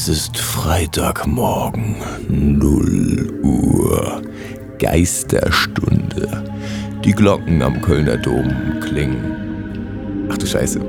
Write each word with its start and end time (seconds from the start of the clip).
Es 0.00 0.06
ist 0.06 0.38
Freitagmorgen, 0.38 1.96
0 2.28 3.40
Uhr, 3.42 4.22
Geisterstunde. 4.78 6.44
Die 7.04 7.10
Glocken 7.10 7.60
am 7.62 7.82
Kölner 7.82 8.16
Dom 8.16 8.78
klingen. 8.80 10.28
Ach 10.30 10.38
du 10.38 10.46
Scheiße. 10.46 10.80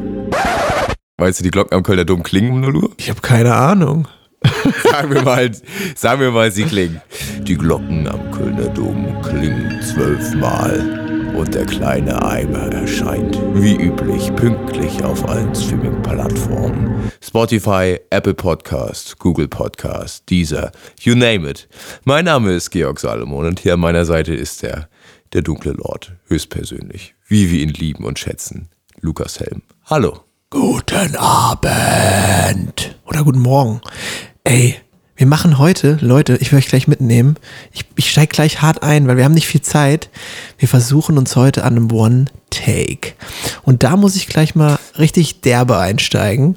Weißt 1.17 1.39
du, 1.39 1.43
die 1.43 1.49
Glocken 1.49 1.75
am 1.75 1.81
Kölner 1.81 2.05
Dom 2.05 2.21
klingen 2.21 2.51
um 2.51 2.61
0 2.61 2.75
Uhr? 2.75 2.91
Ich 2.97 3.09
habe 3.09 3.21
keine 3.21 3.55
Ahnung. 3.55 4.07
Sagen 4.83 5.11
wir 5.11 5.23
mal, 5.23 5.49
sagen 5.95 6.21
wir 6.21 6.29
mal, 6.29 6.51
sie 6.51 6.65
klingen. 6.65 7.01
Die 7.41 7.55
Glocken 7.55 8.07
am 8.07 8.29
Kölner 8.29 8.67
Dom 8.67 9.19
klingen 9.23 9.81
zwölfmal 9.81 11.18
und 11.35 11.53
der 11.53 11.65
kleine 11.65 12.21
Eimer 12.21 12.71
erscheint 12.71 13.37
wie 13.53 13.75
üblich 13.75 14.33
pünktlich 14.35 15.03
auf 15.03 15.27
allen 15.27 15.53
Streaming-Plattformen. 15.53 17.11
Spotify, 17.21 17.99
Apple 18.09 18.33
Podcast, 18.33 19.19
Google 19.19 19.47
Podcast, 19.47 20.29
Deezer, 20.29 20.71
you 21.01 21.15
name 21.15 21.49
it. 21.49 21.67
Mein 22.05 22.25
Name 22.25 22.53
ist 22.53 22.71
Georg 22.71 22.99
Salomon 22.99 23.45
und 23.45 23.59
hier 23.59 23.73
an 23.73 23.79
meiner 23.79 24.05
Seite 24.05 24.33
ist 24.33 24.63
der, 24.63 24.89
der 25.33 25.41
dunkle 25.41 25.73
Lord, 25.73 26.13
höchstpersönlich, 26.27 27.15
wie 27.27 27.51
wir 27.51 27.61
ihn 27.61 27.69
lieben 27.69 28.05
und 28.05 28.19
schätzen, 28.19 28.69
Lukas 29.01 29.39
Helm. 29.39 29.61
Hallo. 29.85 30.21
Guten 30.49 31.15
Abend. 31.15 32.95
Oder 33.05 33.23
guten 33.23 33.41
Morgen. 33.41 33.81
Ey, 34.43 34.75
wir 35.19 35.27
machen 35.27 35.57
heute, 35.57 35.97
Leute, 35.99 36.37
ich 36.39 36.53
will 36.53 36.59
euch 36.59 36.69
gleich 36.69 36.87
mitnehmen. 36.87 37.35
Ich, 37.73 37.83
ich 37.97 38.09
steige 38.09 38.33
gleich 38.33 38.61
hart 38.61 38.83
ein, 38.83 39.05
weil 39.05 39.17
wir 39.17 39.25
haben 39.25 39.33
nicht 39.33 39.47
viel 39.47 39.61
Zeit. 39.61 40.09
Wir 40.57 40.69
versuchen 40.69 41.17
uns 41.17 41.35
heute 41.35 41.65
an 41.65 41.75
einem 41.75 41.91
One-Take. 41.91 43.15
Und 43.63 43.83
da 43.83 43.97
muss 43.97 44.15
ich 44.15 44.27
gleich 44.27 44.55
mal 44.55 44.79
richtig 44.97 45.41
derbe 45.41 45.77
einsteigen. 45.77 46.55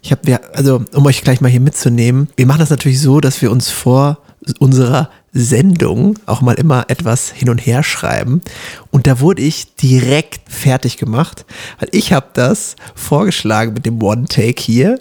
Ich 0.00 0.12
habe, 0.12 0.40
also 0.52 0.84
um 0.92 1.04
euch 1.06 1.24
gleich 1.24 1.40
mal 1.40 1.50
hier 1.50 1.58
mitzunehmen, 1.58 2.28
wir 2.36 2.46
machen 2.46 2.60
das 2.60 2.70
natürlich 2.70 3.00
so, 3.00 3.18
dass 3.18 3.42
wir 3.42 3.50
uns 3.50 3.70
vor 3.70 4.18
unserer 4.60 5.10
Sendung 5.32 6.16
auch 6.26 6.40
mal 6.40 6.54
immer 6.54 6.84
etwas 6.86 7.32
hin 7.32 7.50
und 7.50 7.58
her 7.58 7.82
schreiben. 7.82 8.42
Und 8.92 9.08
da 9.08 9.18
wurde 9.18 9.42
ich 9.42 9.74
direkt 9.74 10.48
fertig 10.48 10.98
gemacht, 10.98 11.44
weil 11.80 11.88
ich 11.90 12.12
habe 12.12 12.28
das 12.34 12.76
vorgeschlagen 12.94 13.74
mit 13.74 13.86
dem 13.86 14.00
One-Take 14.00 14.62
hier. 14.62 15.00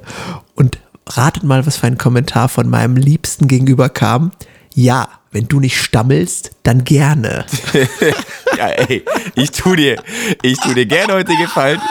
Und 0.56 0.80
ratet 1.08 1.44
mal, 1.44 1.66
was 1.66 1.78
für 1.78 1.88
ein 1.88 1.98
Kommentar 1.98 2.50
von 2.50 2.70
meinem 2.70 2.96
Liebsten 2.96 3.48
gegenüber 3.48 3.90
kam. 3.90 4.32
Ja, 4.74 5.08
wenn 5.32 5.48
du 5.48 5.60
nicht 5.60 5.80
stammelst, 5.82 6.52
dann 6.62 6.84
gerne. 6.84 7.46
ja, 8.58 8.68
ey, 8.68 9.04
ich 9.36 9.52
tu 9.52 9.76
dir, 9.76 10.02
ich 10.42 10.60
tu 10.60 10.74
dir 10.74 10.86
gerne 10.86 11.14
heute 11.14 11.36
gefallen. 11.36 11.82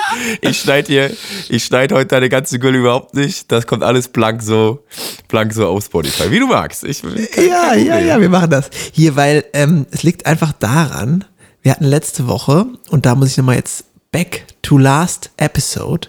Ich 0.40 0.60
schneide 0.60 0.88
dir, 0.88 1.10
ich 1.48 1.64
schneide 1.64 1.96
heute 1.96 2.06
deine 2.06 2.28
ganze 2.28 2.58
Gülle 2.58 2.78
überhaupt 2.78 3.14
nicht. 3.14 3.50
Das 3.50 3.66
kommt 3.66 3.82
alles 3.82 4.08
blank 4.08 4.42
so, 4.42 4.84
blank 5.28 5.52
so 5.52 5.66
auf 5.66 5.84
Spotify. 5.84 6.30
Wie 6.30 6.38
du 6.38 6.46
magst. 6.46 6.84
Ich, 6.84 7.02
kein, 7.02 7.48
ja, 7.48 7.70
kein 7.70 7.86
ja, 7.86 7.98
ja, 7.98 8.20
wir 8.20 8.28
machen 8.28 8.50
das. 8.50 8.70
Hier, 8.92 9.16
weil 9.16 9.44
ähm, 9.52 9.86
es 9.90 10.04
liegt 10.04 10.26
einfach 10.26 10.52
daran, 10.52 11.24
wir 11.62 11.72
hatten 11.72 11.84
letzte 11.84 12.28
Woche, 12.28 12.66
und 12.90 13.06
da 13.06 13.14
muss 13.14 13.30
ich 13.30 13.36
nochmal 13.36 13.56
jetzt 13.56 13.84
back 14.12 14.44
to 14.62 14.78
last 14.78 15.30
episode, 15.36 16.08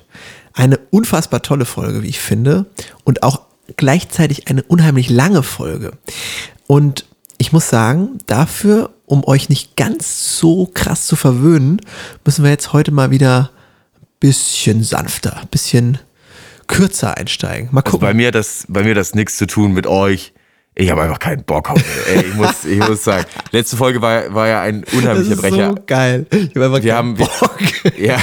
eine 0.54 0.78
unfassbar 0.92 1.42
tolle 1.42 1.66
Folge, 1.66 2.04
wie 2.04 2.08
ich 2.08 2.20
finde, 2.20 2.66
und 3.04 3.24
auch 3.24 3.42
gleichzeitig 3.78 4.48
eine 4.48 4.64
unheimlich 4.64 5.10
lange 5.10 5.44
Folge. 5.44 5.94
Und 6.68 7.06
ich 7.38 7.52
muss 7.52 7.70
sagen, 7.70 8.20
dafür, 8.26 8.92
um 9.06 9.26
euch 9.26 9.50
nicht 9.50 9.76
ganz 9.76 10.38
so 10.38 10.70
krass 10.74 11.08
zu 11.08 11.16
verwöhnen, 11.16 11.82
müssen 12.26 12.44
wir 12.44 12.52
jetzt 12.52 12.74
heute 12.74 12.92
mal 12.92 13.12
wieder 13.12 13.52
ein 13.96 14.08
bisschen 14.20 14.84
sanfter, 14.84 15.38
ein 15.38 15.48
bisschen 15.48 16.00
kürzer 16.68 17.18
einsteigen. 17.18 17.70
Mal 17.72 17.82
gucken. 17.82 18.00
Also 18.00 18.08
bei 18.08 18.14
mir 18.14 18.32
das, 18.32 18.66
bei 18.68 18.84
mir 18.84 18.96
das 18.96 19.14
nichts 19.16 19.38
zu 19.38 19.48
tun 19.48 19.74
mit 19.74 19.88
euch. 19.88 20.34
Ich 20.76 20.90
habe 20.90 21.04
einfach 21.04 21.20
keinen 21.20 21.44
Bock 21.44 21.70
heute. 21.70 21.84
Ey, 22.08 22.22
ich 22.22 22.34
muss, 22.34 22.66
ich 22.66 22.80
muss 22.80 23.04
sagen, 23.04 23.26
letzte 23.52 23.78
Folge 23.78 24.02
war, 24.02 24.34
war 24.34 24.48
ja 24.48 24.62
ein 24.62 24.84
unheimlicher 24.92 25.36
das 25.36 25.38
ist 25.38 25.42
Brecher. 25.42 25.70
So 25.70 25.84
geil. 25.86 26.26
Ich 26.32 26.56
habe 26.56 26.66
einfach 26.66 26.84
wir 26.84 26.94
keinen 26.94 26.98
haben, 26.98 27.14
Bock. 27.14 27.60
Wir, 27.96 28.08
ja, 28.08 28.18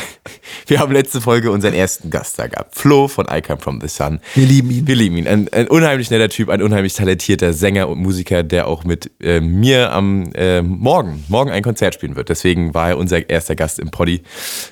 wir 0.67 0.81
haben 0.81 0.93
letzte 0.93 1.21
Folge 1.21 1.53
unseren 1.53 1.75
ersten 1.75 2.11
Gast 2.11 2.41
da 2.41 2.49
gehabt. 2.49 2.75
Flo 2.75 3.07
von 3.07 3.27
I 3.31 3.41
Come 3.41 3.61
From 3.61 3.81
The 3.81 3.87
Sun. 3.87 4.19
Wir 4.35 4.47
lieben 4.47 4.71
ihn. 4.73 4.87
Wir 4.89 4.97
lieben 4.97 5.17
ihn. 5.17 5.29
Ein, 5.29 5.49
ein 5.53 5.69
unheimlich 5.69 6.11
netter 6.11 6.29
Typ, 6.29 6.49
ein 6.49 6.61
unheimlich 6.61 6.95
talentierter 6.95 7.53
Sänger 7.53 7.89
und 7.89 8.01
Musiker, 8.01 8.43
der 8.43 8.67
auch 8.67 8.83
mit 8.83 9.13
äh, 9.21 9.41
mir 9.41 9.93
am 9.93 10.33
äh, 10.35 10.61
Morgen, 10.61 11.25
morgen 11.29 11.51
ein 11.53 11.63
Konzert 11.63 11.95
spielen 11.95 12.17
wird. 12.17 12.31
Deswegen 12.31 12.75
war 12.75 12.89
er 12.91 12.99
unser 12.99 13.31
erster 13.31 13.55
Gast 13.55 13.79
im 13.79 13.93
Poddy, 13.93 14.23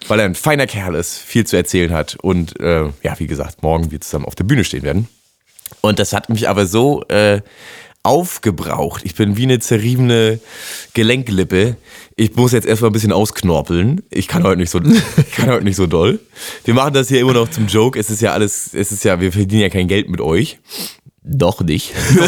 weil 0.08 0.18
er 0.18 0.24
ein 0.24 0.34
feiner 0.34 0.66
Kerl 0.66 0.96
ist, 0.96 1.18
viel 1.18 1.46
zu 1.46 1.56
erzählen 1.56 1.92
hat 1.92 2.16
und 2.20 2.58
äh, 2.58 2.86
ja, 3.02 3.18
wie 3.18 3.28
gesagt, 3.28 3.62
morgen 3.62 3.92
wir 3.92 4.00
zusammen 4.00 4.24
auf 4.24 4.34
der 4.34 4.44
Bühne 4.44 4.64
stehen 4.64 4.82
werden. 4.82 5.08
Und 5.80 5.98
das 5.98 6.12
hat 6.12 6.28
mich 6.28 6.48
aber 6.48 6.66
so 6.66 7.04
äh, 7.08 7.40
aufgebraucht. 8.02 9.02
Ich 9.04 9.14
bin 9.14 9.36
wie 9.36 9.42
eine 9.42 9.58
zerriebene 9.58 10.40
Gelenklippe. 10.94 11.76
Ich 12.16 12.34
muss 12.36 12.52
jetzt 12.52 12.66
erstmal 12.66 12.90
ein 12.90 12.94
bisschen 12.94 13.12
ausknorpeln. 13.12 14.02
Ich 14.10 14.28
kann 14.28 14.44
heute 14.44 14.60
nicht 14.60 14.70
so, 14.70 14.80
ich 15.16 15.32
kann 15.32 15.50
heute 15.50 15.64
nicht 15.64 15.76
so 15.76 15.86
doll. 15.86 16.20
Wir 16.64 16.74
machen 16.74 16.94
das 16.94 17.08
hier 17.08 17.20
immer 17.20 17.34
noch 17.34 17.50
zum 17.50 17.66
Joke. 17.66 17.98
Es 17.98 18.10
ist 18.10 18.22
ja 18.22 18.32
alles, 18.32 18.72
es 18.72 18.92
ist 18.92 19.04
ja, 19.04 19.20
wir 19.20 19.32
verdienen 19.32 19.62
ja 19.62 19.68
kein 19.68 19.88
Geld 19.88 20.08
mit 20.08 20.20
euch. 20.20 20.58
Doch 21.30 21.60
nicht. 21.60 21.92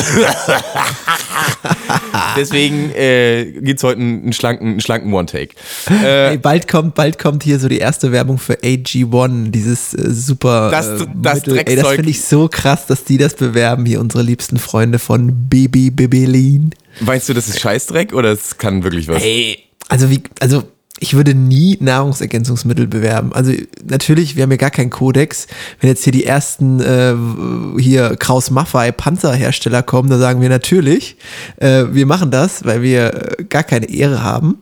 Deswegen 2.37 2.91
äh, 2.91 3.51
gibt 3.61 3.79
es 3.79 3.83
heute 3.83 3.99
einen 3.99 4.35
schlanken, 4.35 4.73
einen 4.73 4.81
schlanken 4.83 5.15
One-Take. 5.15 5.55
Äh, 6.05 6.37
bald, 6.37 6.69
kommt, 6.69 6.95
bald 6.95 7.19
kommt 7.19 7.43
hier 7.43 7.59
so 7.59 7.69
die 7.69 7.79
erste 7.79 8.13
Werbung 8.13 8.37
für 8.37 8.57
AG1, 8.57 9.53
dieses 9.53 9.95
äh, 9.95 10.11
super. 10.11 10.71
Das, 10.71 11.01
äh, 11.01 11.07
das, 11.15 11.47
Mittel. 11.47 11.63
Ey, 11.65 11.77
das 11.77 11.89
finde 11.89 12.11
ich 12.11 12.23
so 12.23 12.49
krass, 12.49 12.85
dass 12.87 13.05
die 13.05 13.17
das 13.17 13.35
bewerben, 13.35 13.87
hier 13.87 14.01
unsere 14.01 14.23
liebsten 14.23 14.59
Freunde 14.59 14.99
von 14.99 15.49
Baby 15.49 15.91
Bibelin. 15.91 16.75
Meinst 17.01 17.27
du, 17.31 17.33
das 17.33 17.49
ist 17.49 17.59
Scheißdreck 17.59 18.13
oder 18.13 18.33
es 18.33 18.59
kann 18.59 18.85
wirklich 18.85 19.09
was? 19.09 19.23
Ey, 19.23 19.61
also 19.89 20.11
wie, 20.11 20.23
also 20.41 20.65
ich 21.01 21.15
würde 21.15 21.35
nie 21.35 21.79
Nahrungsergänzungsmittel 21.81 22.87
bewerben. 22.87 23.33
Also 23.33 23.53
natürlich, 23.85 24.37
wir 24.37 24.45
haben 24.45 24.51
ja 24.51 24.59
gar 24.59 24.71
keinen 24.71 24.91
Kodex. 24.91 25.47
Wenn 25.81 25.89
jetzt 25.89 26.05
hier 26.05 26.13
die 26.13 26.25
ersten 26.25 26.81
äh, 26.81 27.15
hier 27.81 28.17
Kraus 28.17 28.51
Maffei 28.51 28.93
Panzerhersteller 28.93 29.83
kommen, 29.83 30.11
dann 30.11 30.21
sagen 30.21 30.41
wir 30.43 30.51
natürlich, 30.51 31.17
äh, 31.57 31.85
wir 31.91 32.07
machen 32.07 32.31
das, 32.31 32.65
weil 32.65 32.83
wir 32.83 33.39
äh, 33.39 33.45
gar 33.45 33.65
keine 33.65 33.89
Ehre 33.89 34.23
haben. 34.23 34.59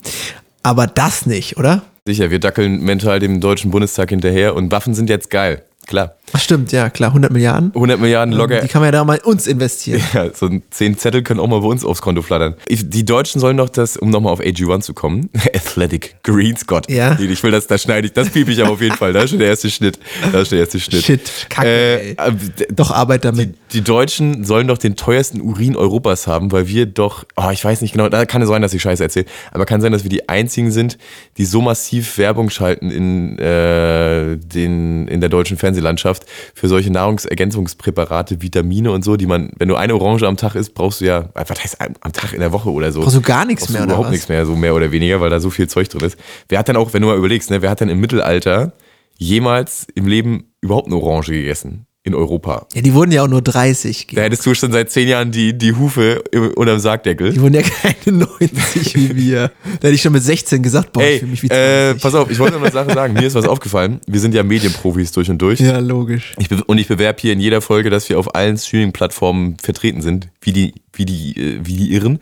Aber 0.62 0.86
das 0.86 1.26
nicht, 1.26 1.56
oder? 1.56 1.82
Sicher, 2.06 2.30
wir 2.30 2.38
dackeln 2.38 2.80
mental 2.80 3.18
dem 3.18 3.40
Deutschen 3.40 3.70
Bundestag 3.70 4.10
hinterher 4.10 4.54
und 4.54 4.70
Waffen 4.72 4.94
sind 4.94 5.10
jetzt 5.10 5.30
geil 5.30 5.62
klar. 5.88 6.14
Ach 6.32 6.40
stimmt, 6.40 6.72
ja, 6.72 6.90
klar, 6.90 7.10
100 7.10 7.32
Milliarden. 7.32 7.70
100 7.74 8.00
Milliarden 8.00 8.32
ähm, 8.32 8.38
locker. 8.38 8.60
Die 8.60 8.68
kann 8.68 8.80
man 8.80 8.88
ja 8.88 8.92
da 8.92 9.04
mal 9.04 9.16
in 9.16 9.24
uns 9.24 9.46
investieren. 9.46 10.02
Ja, 10.14 10.32
so 10.32 10.48
10 10.70 10.96
Zettel 10.96 11.22
können 11.22 11.38
auch 11.38 11.46
mal 11.46 11.60
bei 11.60 11.66
uns 11.66 11.84
aufs 11.84 12.00
Konto 12.00 12.22
flattern. 12.22 12.54
Die 12.68 13.04
Deutschen 13.04 13.40
sollen 13.40 13.58
doch 13.58 13.68
das, 13.68 13.96
um 13.96 14.10
nochmal 14.10 14.32
auf 14.32 14.40
AG1 14.40 14.80
zu 14.80 14.94
kommen, 14.94 15.28
Athletic 15.54 16.16
Greens, 16.22 16.66
Gott. 16.66 16.90
Ja. 16.90 17.18
Ich 17.18 17.42
will 17.42 17.50
das, 17.50 17.66
da 17.66 17.76
schneide 17.76 18.06
ich, 18.06 18.14
das 18.14 18.30
piep 18.30 18.48
ich 18.48 18.62
aber 18.62 18.72
auf 18.72 18.80
jeden 18.80 18.96
Fall. 18.96 19.12
Da 19.12 19.22
ist 19.22 19.30
schon 19.30 19.38
der 19.38 19.48
erste 19.48 19.70
Schnitt. 19.70 19.98
Da 20.32 20.40
ist 20.40 20.50
der 20.50 20.60
erste 20.60 20.80
Schnitt. 20.80 21.04
Shit, 21.04 21.46
kacke, 21.48 22.16
äh, 22.16 22.36
Doch 22.70 22.90
Arbeit 22.90 23.24
damit. 23.24 23.54
Die, 23.72 23.78
die, 23.78 23.84
Deutschen 23.84 24.44
sollen 24.44 24.66
doch 24.66 24.78
den 24.78 24.96
teuersten 24.96 25.40
Urin 25.40 25.76
Europas 25.76 26.26
haben, 26.26 26.50
weil 26.52 26.68
wir 26.68 26.86
doch, 26.86 27.24
oh, 27.36 27.50
ich 27.52 27.64
weiß 27.64 27.82
nicht 27.82 27.92
genau, 27.92 28.08
da 28.08 28.24
kann 28.24 28.42
es 28.42 28.48
sein, 28.48 28.62
dass 28.62 28.72
ich 28.74 28.82
Scheiße 28.82 29.02
erzähle, 29.02 29.26
aber 29.52 29.66
kann 29.66 29.80
sein, 29.80 29.92
dass 29.92 30.04
wir 30.04 30.10
die 30.10 30.28
einzigen 30.28 30.70
sind, 30.70 30.98
die 31.36 31.44
so 31.44 31.60
massiv 31.60 32.18
Werbung 32.18 32.50
schalten 32.50 32.90
in, 32.90 33.38
äh, 33.38 34.36
den, 34.36 35.08
in 35.08 35.20
der 35.20 35.28
deutschen 35.28 35.56
Fernsehlandschaft 35.56 36.17
für 36.54 36.68
solche 36.68 36.90
Nahrungsergänzungspräparate, 36.90 38.42
Vitamine 38.42 38.90
und 38.92 39.04
so, 39.04 39.16
die 39.16 39.26
man, 39.26 39.50
wenn 39.58 39.68
du 39.68 39.76
eine 39.76 39.94
Orange 39.94 40.26
am 40.26 40.36
Tag 40.36 40.54
isst, 40.54 40.74
brauchst 40.74 41.00
du 41.00 41.06
ja, 41.06 41.30
was 41.34 41.62
heißt 41.62 41.78
am 41.80 42.12
Tag 42.12 42.32
in 42.32 42.40
der 42.40 42.52
Woche 42.52 42.70
oder 42.70 42.92
so. 42.92 43.02
Brauchst 43.02 43.16
du 43.16 43.22
gar 43.22 43.44
nichts 43.44 43.68
mehr, 43.68 43.82
oder 43.82 43.94
überhaupt 43.94 44.10
nichts 44.10 44.28
mehr, 44.28 44.46
so 44.46 44.54
mehr 44.56 44.74
oder 44.74 44.92
weniger, 44.92 45.20
weil 45.20 45.30
da 45.30 45.40
so 45.40 45.50
viel 45.50 45.68
Zeug 45.68 45.88
drin 45.88 46.02
ist. 46.02 46.18
Wer 46.48 46.58
hat 46.58 46.68
dann 46.68 46.76
auch, 46.76 46.92
wenn 46.92 47.02
du 47.02 47.08
mal 47.08 47.16
überlegst, 47.16 47.50
ne, 47.50 47.62
wer 47.62 47.70
hat 47.70 47.80
dann 47.80 47.88
im 47.88 48.00
Mittelalter 48.00 48.72
jemals 49.16 49.86
im 49.94 50.06
Leben 50.06 50.52
überhaupt 50.60 50.86
eine 50.86 50.96
Orange 50.96 51.32
gegessen? 51.32 51.87
In 52.08 52.14
Europa. 52.14 52.66
Ja, 52.74 52.82
die 52.82 52.92
wurden 52.94 53.12
ja 53.12 53.22
auch 53.22 53.28
nur 53.28 53.42
30. 53.42 54.08
Da 54.14 54.22
hättest 54.22 54.44
du 54.44 54.54
schon 54.54 54.72
seit 54.72 54.90
zehn 54.90 55.08
Jahren 55.08 55.30
die, 55.30 55.56
die 55.56 55.72
Hufe 55.72 56.22
unterm 56.56 56.78
Sargdeckel. 56.78 57.32
Die 57.32 57.40
wurden 57.40 57.54
ja 57.54 57.62
keine 57.62 58.18
90 58.18 58.94
wie 58.96 59.16
wir. 59.16 59.52
Da 59.64 59.88
hätte 59.88 59.94
ich 59.94 60.02
schon 60.02 60.12
mit 60.12 60.22
16 60.22 60.62
gesagt, 60.62 60.92
boah, 60.92 61.02
Ey, 61.02 61.14
ich 61.14 61.20
fühle 61.20 61.30
mich 61.30 61.42
wie 61.44 61.48
20. 61.48 61.66
Äh, 61.66 61.94
pass 61.94 62.14
auf, 62.14 62.30
ich 62.30 62.38
wollte 62.38 62.54
noch 62.54 62.62
eine 62.62 62.72
Sache 62.72 62.92
sagen. 62.92 63.14
Mir 63.14 63.26
ist 63.26 63.34
was 63.34 63.44
aufgefallen. 63.48 64.00
Wir 64.06 64.20
sind 64.20 64.34
ja 64.34 64.42
Medienprofis 64.42 65.12
durch 65.12 65.30
und 65.30 65.40
durch. 65.40 65.60
Ja, 65.60 65.78
logisch. 65.78 66.34
Ich 66.38 66.50
und 66.50 66.78
ich 66.78 66.88
bewerbe 66.88 67.20
hier 67.20 67.32
in 67.32 67.40
jeder 67.40 67.60
Folge, 67.60 67.90
dass 67.90 68.08
wir 68.08 68.18
auf 68.18 68.34
allen 68.34 68.56
Streaming-Plattformen 68.56 69.58
vertreten 69.62 70.02
sind, 70.02 70.28
wie 70.40 70.52
die, 70.52 70.74
wie 70.92 71.04
die, 71.04 71.36
äh, 71.36 71.60
wie 71.62 71.76
die 71.76 71.92
Irren. 71.92 72.18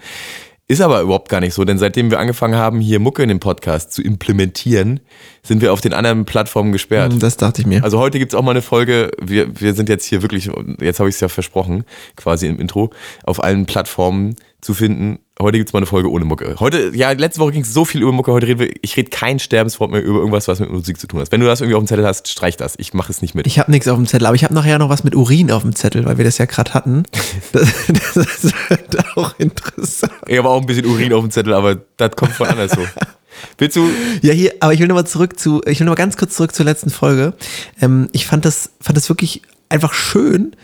Ist 0.68 0.80
aber 0.80 1.00
überhaupt 1.00 1.28
gar 1.28 1.40
nicht 1.40 1.54
so, 1.54 1.64
denn 1.64 1.78
seitdem 1.78 2.10
wir 2.10 2.18
angefangen 2.18 2.56
haben, 2.56 2.80
hier 2.80 2.98
Mucke 2.98 3.22
in 3.22 3.28
den 3.28 3.38
Podcast 3.38 3.92
zu 3.92 4.02
implementieren, 4.02 4.98
sind 5.44 5.62
wir 5.62 5.72
auf 5.72 5.80
den 5.80 5.92
anderen 5.92 6.24
Plattformen 6.24 6.72
gesperrt. 6.72 7.14
Das 7.20 7.36
dachte 7.36 7.60
ich 7.60 7.68
mir. 7.68 7.84
Also 7.84 8.00
heute 8.00 8.18
gibt's 8.18 8.34
auch 8.34 8.42
mal 8.42 8.50
eine 8.50 8.62
Folge, 8.62 9.12
wir, 9.22 9.60
wir 9.60 9.74
sind 9.74 9.88
jetzt 9.88 10.04
hier 10.06 10.22
wirklich, 10.22 10.50
jetzt 10.80 10.98
habe 10.98 11.08
ich 11.08 11.14
es 11.14 11.20
ja 11.20 11.28
versprochen, 11.28 11.84
quasi 12.16 12.48
im 12.48 12.58
Intro, 12.58 12.90
auf 13.22 13.44
allen 13.44 13.66
Plattformen 13.66 14.34
zu 14.66 14.74
finden. 14.74 15.20
Heute 15.40 15.58
gibt's 15.58 15.72
mal 15.72 15.78
eine 15.78 15.86
Folge 15.86 16.10
ohne 16.10 16.24
Mucke. 16.24 16.56
Heute, 16.58 16.90
ja, 16.94 17.12
letzte 17.12 17.40
Woche 17.40 17.52
ging's 17.52 17.72
so 17.72 17.84
viel 17.84 18.02
über 18.02 18.12
Mucke, 18.12 18.32
heute 18.32 18.46
reden 18.46 18.60
wir, 18.60 18.70
ich 18.82 18.96
rede 18.96 19.10
kein 19.10 19.38
Sterbenswort 19.38 19.90
mehr 19.90 20.02
über 20.02 20.18
irgendwas, 20.18 20.48
was 20.48 20.60
mit 20.60 20.70
Musik 20.70 20.98
zu 20.98 21.06
tun 21.06 21.20
hat. 21.20 21.30
Wenn 21.30 21.40
du 21.40 21.46
das 21.46 21.60
irgendwie 21.60 21.76
auf 21.76 21.82
dem 21.84 21.86
Zettel 21.86 22.06
hast, 22.06 22.28
streich 22.28 22.56
das. 22.56 22.74
Ich 22.78 22.92
mache 22.92 23.12
es 23.12 23.22
nicht 23.22 23.34
mit. 23.34 23.46
Ich 23.46 23.58
habe 23.58 23.70
nichts 23.70 23.86
auf 23.88 23.96
dem 23.96 24.06
Zettel, 24.06 24.26
aber 24.26 24.34
ich 24.34 24.44
habe 24.44 24.54
nachher 24.54 24.78
noch 24.78 24.88
was 24.88 25.04
mit 25.04 25.14
Urin 25.14 25.50
auf 25.52 25.62
dem 25.62 25.74
Zettel, 25.74 26.04
weil 26.04 26.18
wir 26.18 26.24
das 26.24 26.38
ja 26.38 26.44
gerade 26.44 26.74
hatten. 26.74 27.04
Das, 27.52 27.72
das 28.14 28.52
wird 28.68 29.16
auch 29.16 29.38
interessant. 29.38 30.12
Ich 30.26 30.36
habe 30.36 30.48
auch 30.48 30.60
ein 30.60 30.66
bisschen 30.66 30.86
Urin 30.86 31.12
auf 31.12 31.22
dem 31.22 31.30
Zettel, 31.30 31.54
aber 31.54 31.76
das 31.96 32.10
kommt 32.16 32.32
von 32.32 32.48
anders 32.48 32.72
so. 32.72 32.80
Willst 33.58 33.76
du, 33.76 33.88
Ja, 34.22 34.32
hier, 34.32 34.54
aber 34.60 34.72
ich 34.72 34.80
will 34.80 34.88
nochmal 34.88 35.06
zurück 35.06 35.38
zu, 35.38 35.62
ich 35.66 35.78
will 35.78 35.86
nochmal 35.86 35.96
ganz 35.96 36.16
kurz 36.16 36.34
zurück 36.34 36.54
zur 36.54 36.64
letzten 36.64 36.90
Folge. 36.90 37.34
Ähm, 37.80 38.08
ich 38.12 38.26
fand 38.26 38.44
das, 38.44 38.70
fand 38.80 38.96
das 38.96 39.08
wirklich 39.08 39.42
einfach 39.68 39.94
schön, 39.94 40.56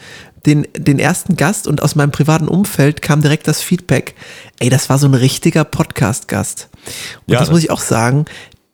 den, 0.46 0.66
den 0.76 0.98
ersten 0.98 1.36
Gast 1.36 1.66
und 1.66 1.82
aus 1.82 1.94
meinem 1.94 2.10
privaten 2.10 2.48
Umfeld 2.48 3.02
kam 3.02 3.22
direkt 3.22 3.46
das 3.48 3.60
Feedback, 3.62 4.14
ey, 4.58 4.68
das 4.70 4.88
war 4.88 4.98
so 4.98 5.06
ein 5.06 5.14
richtiger 5.14 5.64
Podcast-Gast. 5.64 6.68
Und 7.26 7.32
Ja, 7.34 7.38
das 7.38 7.48
das- 7.48 7.50
muss 7.54 7.62
ich 7.64 7.70
auch 7.70 7.80
sagen, 7.80 8.24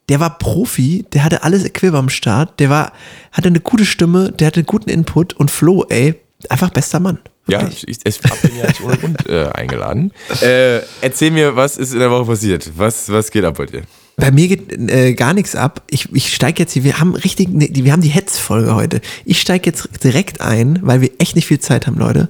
der 0.09 0.21
war 0.21 0.39
Profi, 0.39 1.05
der 1.13 1.25
hatte 1.25 1.43
alles 1.43 1.65
Equip 1.65 1.93
am 1.95 2.09
Start, 2.09 2.61
der 2.61 2.71
war, 2.71 2.93
hatte 3.33 3.49
eine 3.49 3.61
gute 3.61 3.85
Stimme, 3.85 4.33
der 4.33 4.47
hatte 4.47 4.61
einen 4.61 4.67
guten 4.67 4.89
Input 4.89 5.35
und 5.35 5.51
Flo, 5.51 5.85
ey, 5.91 6.15
einfach 6.49 6.71
bester 6.71 6.99
Mann. 7.01 7.19
ja, 7.47 7.61
Wirklich. 7.61 7.87
ich, 7.89 7.99
ich 8.05 8.19
habe 8.31 8.49
ihn 8.49 8.57
ja 8.59 8.67
nicht 8.69 8.81
ohne 8.83 8.97
Grund 8.97 9.27
äh, 9.29 9.49
eingeladen. 9.49 10.13
Äh, 10.41 10.81
erzähl 11.03 11.31
mir, 11.31 11.57
was 11.57 11.77
ist 11.77 11.93
in 11.93 11.99
der 11.99 12.11
Woche 12.11 12.25
passiert? 12.27 12.71
Was, 12.77 13.11
was 13.13 13.31
geht 13.31 13.45
ab 13.45 13.57
bei 13.59 13.67
dir? 13.67 13.83
Bei 14.21 14.33
mir 14.33 14.49
geht 14.49 14.73
äh, 14.91 15.15
gar 15.15 15.33
nichts 15.33 15.55
ab. 15.55 15.83
Ich, 15.91 16.13
ich 16.13 16.35
steige 16.35 16.61
jetzt 16.65 16.73
hier, 16.73 16.83
wir 16.83 16.99
haben 16.99 17.15
richtig, 17.15 17.51
ne, 17.51 17.69
die- 17.71 17.85
wir 17.85 17.93
haben 17.93 18.03
die 18.03 18.09
Hetz-Folge 18.09 18.75
heute. 18.75 19.01
Ich 19.25 19.41
steige 19.41 19.67
jetzt 19.71 19.89
direkt 20.03 20.41
ein, 20.41 20.81
weil 20.83 21.01
wir 21.01 21.11
echt 21.19 21.37
nicht 21.37 21.47
viel 21.47 21.61
Zeit 21.61 21.87
haben, 21.87 21.97
Leute. 21.99 22.29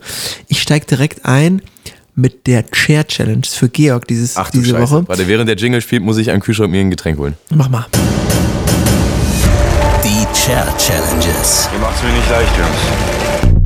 Ich 0.49 0.61
steige 0.61 0.85
direkt 0.85 1.25
ein 1.25 1.63
mit 2.15 2.47
der 2.47 2.71
Chair 2.71 3.07
Challenge 3.07 3.47
für 3.51 3.71
Georg 3.71 4.07
dieses, 4.07 4.37
Ach 4.37 4.51
du 4.51 4.59
diese 4.61 4.73
Scheiße. 4.77 4.91
Woche. 4.93 5.09
Warte, 5.09 5.27
während 5.29 5.49
der 5.49 5.57
Jingle 5.57 5.81
spielt, 5.81 6.03
muss 6.03 6.19
ich 6.19 6.31
am 6.31 6.41
Kühlschrank 6.41 6.71
mir 6.71 6.81
ein 6.81 6.91
Getränk 6.91 7.19
holen. 7.19 7.35
Mach 7.55 7.71
mal. 7.71 7.87
Die 10.05 10.27
Chair 10.39 10.67
Challenges. 10.77 11.71
Ihr 11.73 11.79
macht's 11.81 12.03
mir 12.03 12.11
nicht 12.13 12.29
leicht, 12.31 12.53
Jungs. 12.59 13.59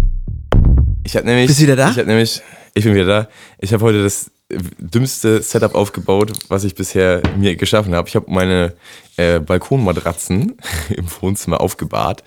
Ich 1.04 1.16
habe 1.16 1.26
nämlich. 1.26 1.48
Bist 1.48 1.58
du 1.58 1.64
wieder 1.64 1.76
da? 1.76 1.90
Ich 1.90 1.98
habe 1.98 2.06
nämlich. 2.06 2.40
Ich 2.74 2.84
bin 2.84 2.94
wieder 2.94 3.06
da. 3.06 3.28
Ich 3.58 3.72
habe 3.72 3.82
heute 3.84 4.02
das 4.04 4.30
dümmste 4.78 5.42
Setup 5.42 5.74
aufgebaut, 5.74 6.32
was 6.48 6.64
ich 6.64 6.74
bisher 6.74 7.22
mir 7.38 7.56
geschaffen 7.56 7.94
habe. 7.94 8.08
Ich 8.08 8.16
habe 8.16 8.30
meine 8.30 8.74
äh, 9.16 9.38
Balkonmatratzen 9.40 10.56
im 10.90 11.06
Wohnzimmer 11.20 11.60
aufgebahrt. 11.60 12.22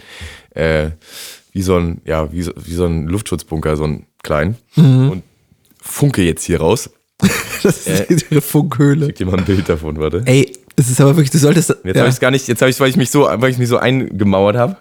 Äh, 0.51 0.91
wie 1.51 1.61
so 1.61 1.77
ein, 1.77 2.01
ja, 2.05 2.31
wie 2.31 2.41
so, 2.41 2.51
wie 2.57 2.73
so 2.73 2.85
ein 2.85 3.07
Luftschutzbunker, 3.07 3.77
so 3.77 3.85
ein 3.85 4.05
klein. 4.23 4.55
Mhm. 4.75 5.09
Und 5.09 5.23
funke 5.81 6.21
jetzt 6.23 6.43
hier 6.43 6.59
raus. 6.59 6.89
Das 7.63 7.87
Äh. 7.87 8.05
ist 8.09 8.25
ihre 8.29 8.41
Funkhöhle. 8.41 9.07
Gib 9.07 9.15
dir 9.15 9.25
mal 9.25 9.39
ein 9.39 9.45
Bild 9.45 9.67
davon, 9.67 9.97
warte. 9.99 10.21
Ey, 10.25 10.51
das 10.75 10.89
ist 10.89 11.01
aber 11.01 11.15
wirklich, 11.15 11.31
du 11.31 11.39
solltest. 11.39 11.69
Jetzt 11.83 11.95
ja, 11.95 12.01
habe 12.01 12.09
ich 12.09 12.15
es 12.15 12.19
gar 12.19 12.29
nicht, 12.29 12.47
jetzt 12.47 12.61
habe 12.61 12.69
ich, 12.69 12.79
weil 12.79 12.89
ich 12.89 12.95
mich 12.97 13.09
so, 13.09 13.21
weil 13.21 13.49
ich 13.49 13.57
mich 13.57 13.69
so 13.69 13.77
eingemauert 13.77 14.55
habe, 14.55 14.77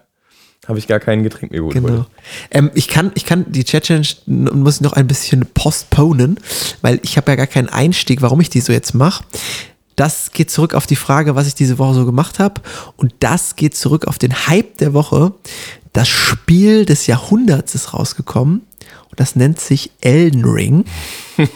habe 0.66 0.78
ich 0.78 0.86
gar 0.86 1.00
kein 1.00 1.22
Getränk 1.22 1.52
mehr 1.52 1.60
geholt. 1.60 1.74
Genau. 1.74 2.06
Ähm, 2.50 2.70
ich 2.74 2.88
kann, 2.88 3.12
ich 3.14 3.24
kann 3.26 3.44
die 3.50 3.64
Chat 3.64 3.84
Challenge 3.84 4.06
n- 4.26 4.60
muss 4.62 4.80
noch 4.80 4.92
ein 4.94 5.06
bisschen 5.06 5.46
postponen, 5.54 6.38
weil 6.82 7.00
ich 7.02 7.16
habe 7.16 7.30
ja 7.32 7.36
gar 7.36 7.46
keinen 7.46 7.68
Einstieg, 7.68 8.22
warum 8.22 8.40
ich 8.40 8.50
die 8.50 8.60
so 8.60 8.72
jetzt 8.72 8.94
mache. 8.94 9.24
Das 9.96 10.32
geht 10.32 10.50
zurück 10.50 10.74
auf 10.74 10.86
die 10.86 10.96
Frage, 10.96 11.34
was 11.36 11.46
ich 11.46 11.54
diese 11.54 11.78
Woche 11.78 11.94
so 11.94 12.04
gemacht 12.06 12.38
habe. 12.38 12.60
Und 12.96 13.14
das 13.20 13.54
geht 13.56 13.76
zurück 13.76 14.06
auf 14.06 14.18
den 14.18 14.46
Hype 14.48 14.78
der 14.78 14.92
Woche. 14.94 15.32
Das 15.92 16.08
Spiel 16.08 16.84
des 16.84 17.06
Jahrhunderts 17.06 17.74
ist 17.76 17.94
rausgekommen. 17.94 18.62
Und 19.10 19.20
das 19.20 19.36
nennt 19.36 19.60
sich 19.60 19.92
Elden 20.00 20.44
Ring. 20.44 20.84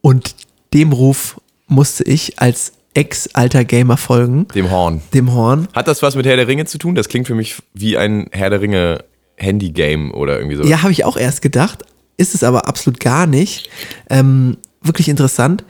Und 0.00 0.34
dem 0.72 0.92
Ruf 0.92 1.40
musste 1.66 2.04
ich 2.04 2.38
als 2.38 2.72
ex-alter 2.96 3.64
Gamer 3.64 3.96
folgen. 3.96 4.48
Dem 4.54 4.70
Horn. 4.70 5.02
Dem 5.12 5.32
Horn. 5.32 5.68
Hat 5.74 5.86
das 5.86 6.02
was 6.02 6.16
mit 6.16 6.26
Herr 6.26 6.36
der 6.36 6.48
Ringe 6.48 6.64
zu 6.64 6.78
tun? 6.78 6.94
Das 6.94 7.08
klingt 7.08 7.26
für 7.26 7.34
mich 7.34 7.56
wie 7.74 7.98
ein 7.98 8.28
Herr 8.32 8.50
der 8.50 8.60
Ringe 8.60 9.04
Handy-Game 9.36 10.12
oder 10.14 10.38
irgendwie 10.38 10.56
so. 10.56 10.64
Ja, 10.64 10.82
habe 10.82 10.92
ich 10.92 11.04
auch 11.04 11.16
erst 11.16 11.42
gedacht. 11.42 11.84
Ist 12.16 12.34
es 12.34 12.42
aber 12.42 12.66
absolut 12.66 12.98
gar 12.98 13.26
nicht. 13.26 13.68
Ähm, 14.08 14.56
wirklich 14.80 15.08
interessant. 15.10 15.64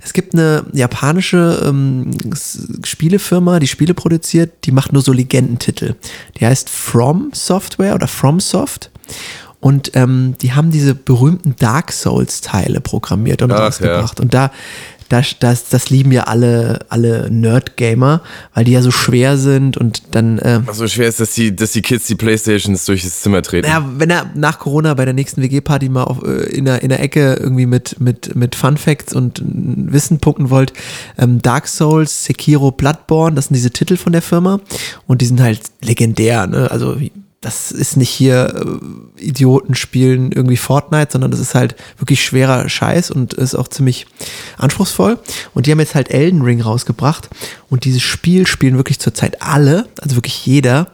Es 0.00 0.12
gibt 0.12 0.34
eine 0.34 0.64
japanische 0.72 1.60
ähm, 1.66 2.12
Spielefirma, 2.84 3.58
die 3.58 3.66
Spiele 3.66 3.94
produziert, 3.94 4.64
die 4.64 4.70
macht 4.70 4.92
nur 4.92 5.02
so 5.02 5.12
Legendentitel. 5.12 5.94
Die 6.38 6.46
heißt 6.46 6.70
From 6.70 7.30
Software 7.32 7.96
oder 7.96 8.06
FromSoft. 8.06 8.90
Und 9.58 9.90
ähm, 9.94 10.36
die 10.40 10.52
haben 10.52 10.70
diese 10.70 10.94
berühmten 10.94 11.56
Dark 11.58 11.92
Souls-Teile 11.92 12.80
programmiert 12.80 13.42
und 13.42 13.52
Ach, 13.52 13.58
rausgebracht. 13.58 14.20
Und 14.20 14.32
da, 14.32 14.52
das, 15.10 15.36
das, 15.38 15.68
das 15.68 15.90
lieben 15.90 16.12
ja 16.12 16.22
alle, 16.22 16.78
alle 16.88 17.30
Nerd-Gamer, 17.30 18.22
weil 18.54 18.64
die 18.64 18.72
ja 18.72 18.80
so 18.80 18.90
schwer 18.90 19.36
sind 19.36 19.76
und 19.76 20.14
dann 20.14 20.38
äh, 20.38 20.60
so 20.72 20.88
schwer 20.88 21.08
ist, 21.08 21.20
dass 21.20 21.32
die, 21.34 21.54
dass 21.54 21.72
die 21.72 21.82
Kids 21.82 22.06
die 22.06 22.14
Playstations 22.14 22.84
durch 22.86 23.02
das 23.02 23.20
Zimmer 23.20 23.42
treten. 23.42 23.68
ja, 23.68 23.84
wenn 23.98 24.08
er 24.08 24.30
nach 24.34 24.58
Corona 24.58 24.94
bei 24.94 25.04
der 25.04 25.12
nächsten 25.14 25.42
WG-Party 25.42 25.88
mal 25.88 26.04
auf, 26.04 26.22
äh, 26.22 26.44
in, 26.56 26.64
der, 26.64 26.82
in 26.82 26.88
der 26.88 27.00
Ecke 27.00 27.34
irgendwie 27.34 27.66
mit, 27.66 28.00
mit, 28.00 28.34
mit 28.34 28.54
Fun 28.54 28.76
Facts 28.78 29.12
und 29.12 29.42
Wissen 29.44 30.20
punkten 30.20 30.48
wollt, 30.50 30.72
ähm, 31.18 31.42
Dark 31.42 31.66
Souls, 31.68 32.24
Sekiro, 32.24 32.70
Bloodborne, 32.70 33.34
das 33.34 33.46
sind 33.46 33.54
diese 33.56 33.70
Titel 33.72 33.96
von 33.96 34.12
der 34.12 34.22
Firma 34.22 34.60
und 35.06 35.20
die 35.20 35.26
sind 35.26 35.40
halt 35.40 35.60
legendär, 35.82 36.46
ne? 36.46 36.70
Also 36.70 37.00
wie- 37.00 37.12
das 37.40 37.72
ist 37.72 37.96
nicht 37.96 38.10
hier 38.10 38.80
äh, 39.18 39.22
Idioten 39.24 39.74
spielen 39.74 40.30
irgendwie 40.30 40.58
Fortnite, 40.58 41.12
sondern 41.12 41.30
das 41.30 41.40
ist 41.40 41.54
halt 41.54 41.74
wirklich 41.98 42.22
schwerer 42.22 42.68
Scheiß 42.68 43.10
und 43.10 43.32
ist 43.32 43.54
auch 43.54 43.68
ziemlich 43.68 44.06
anspruchsvoll. 44.58 45.18
Und 45.54 45.66
die 45.66 45.70
haben 45.70 45.80
jetzt 45.80 45.94
halt 45.94 46.10
Elden 46.10 46.42
Ring 46.42 46.60
rausgebracht 46.60 47.30
und 47.70 47.84
dieses 47.84 48.02
Spiel 48.02 48.46
spielen 48.46 48.76
wirklich 48.76 48.98
zurzeit 48.98 49.40
alle, 49.40 49.88
also 50.00 50.16
wirklich 50.16 50.44
jeder. 50.44 50.88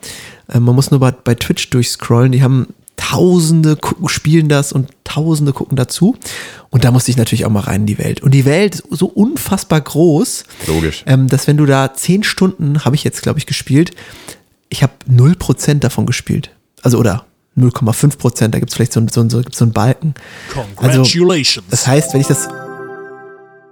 Äh, 0.49 0.61
man 0.61 0.77
muss 0.77 0.91
nur 0.91 1.01
bei, 1.01 1.11
bei 1.11 1.35
Twitch 1.35 1.71
durchscrollen, 1.71 2.33
die 2.33 2.43
haben 2.43 2.69
Tausende 2.97 3.77
gucken, 3.77 4.09
spielen 4.09 4.49
das 4.49 4.73
und 4.73 4.89
Tausende 5.05 5.53
gucken 5.53 5.77
dazu. 5.77 6.17
Und 6.71 6.85
da 6.85 6.91
musste 6.91 7.11
ich 7.11 7.17
natürlich 7.17 7.45
auch 7.45 7.51
mal 7.51 7.61
rein 7.61 7.83
in 7.83 7.87
die 7.87 7.99
Welt. 7.99 8.23
Und 8.23 8.33
die 8.33 8.47
Welt 8.47 8.77
ist 8.77 8.85
so 8.91 9.07
unfassbar 9.07 9.81
groß, 9.81 10.45
Logisch. 10.67 11.05
ähm, 11.07 11.29
dass 11.29 11.47
wenn 11.47 11.59
du 11.59 11.67
da 11.67 11.93
zehn 11.93 12.23
Stunden, 12.23 12.85
habe 12.85 12.97
ich 12.97 13.05
jetzt, 13.05 13.23
glaube 13.23 13.39
ich, 13.39 13.47
gespielt, 13.47 13.93
ich 14.69 14.83
habe 14.83 14.93
0% 15.11 15.79
davon 15.81 16.07
gespielt. 16.07 16.51
Also 16.83 16.99
oder 16.99 17.25
0,5%, 17.57 18.49
da 18.49 18.59
gibt 18.59 18.71
es 18.71 18.75
vielleicht 18.77 18.93
so, 18.93 19.01
einen- 19.01 19.09
so, 19.09 19.21
einen- 19.21 19.31
so, 19.31 19.41
gibt's 19.41 19.59
so 19.59 19.65
einen 19.65 19.73
Balken. 19.73 20.15
Also, 20.55 21.03
Congratulations. 21.03 21.67
das 21.71 21.87
heißt, 21.87 22.13
wenn 22.13 22.21
ich 22.21 22.27
das 22.27 22.49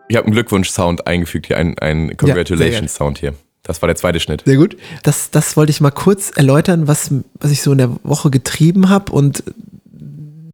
Ich 0.09 0.17
habe 0.17 0.27
einen 0.27 0.33
Glückwunsch-Sound 0.35 1.07
eingefügt 1.07 1.47
hier, 1.49 1.57
einen, 1.59 1.79
einen 1.79 2.17
Congratulations-Sound 2.17 3.19
hier. 3.19 3.35
Das 3.63 3.81
war 3.81 3.87
der 3.87 3.97
zweite 3.97 4.21
Schnitt. 4.21 4.43
Sehr 4.45 4.57
gut. 4.57 4.77
Das, 5.03 5.31
das 5.31 5.57
wollte 5.57 5.71
ich 5.71 5.81
mal 5.81 5.91
kurz 5.91 6.31
erläutern, 6.31 6.87
was, 6.87 7.11
was 7.41 7.51
ich 7.51 7.63
so 7.63 7.73
in 7.73 7.79
der 7.79 7.91
Woche 8.03 8.31
getrieben 8.31 8.91
habe. 8.91 9.11
Und 9.13 9.43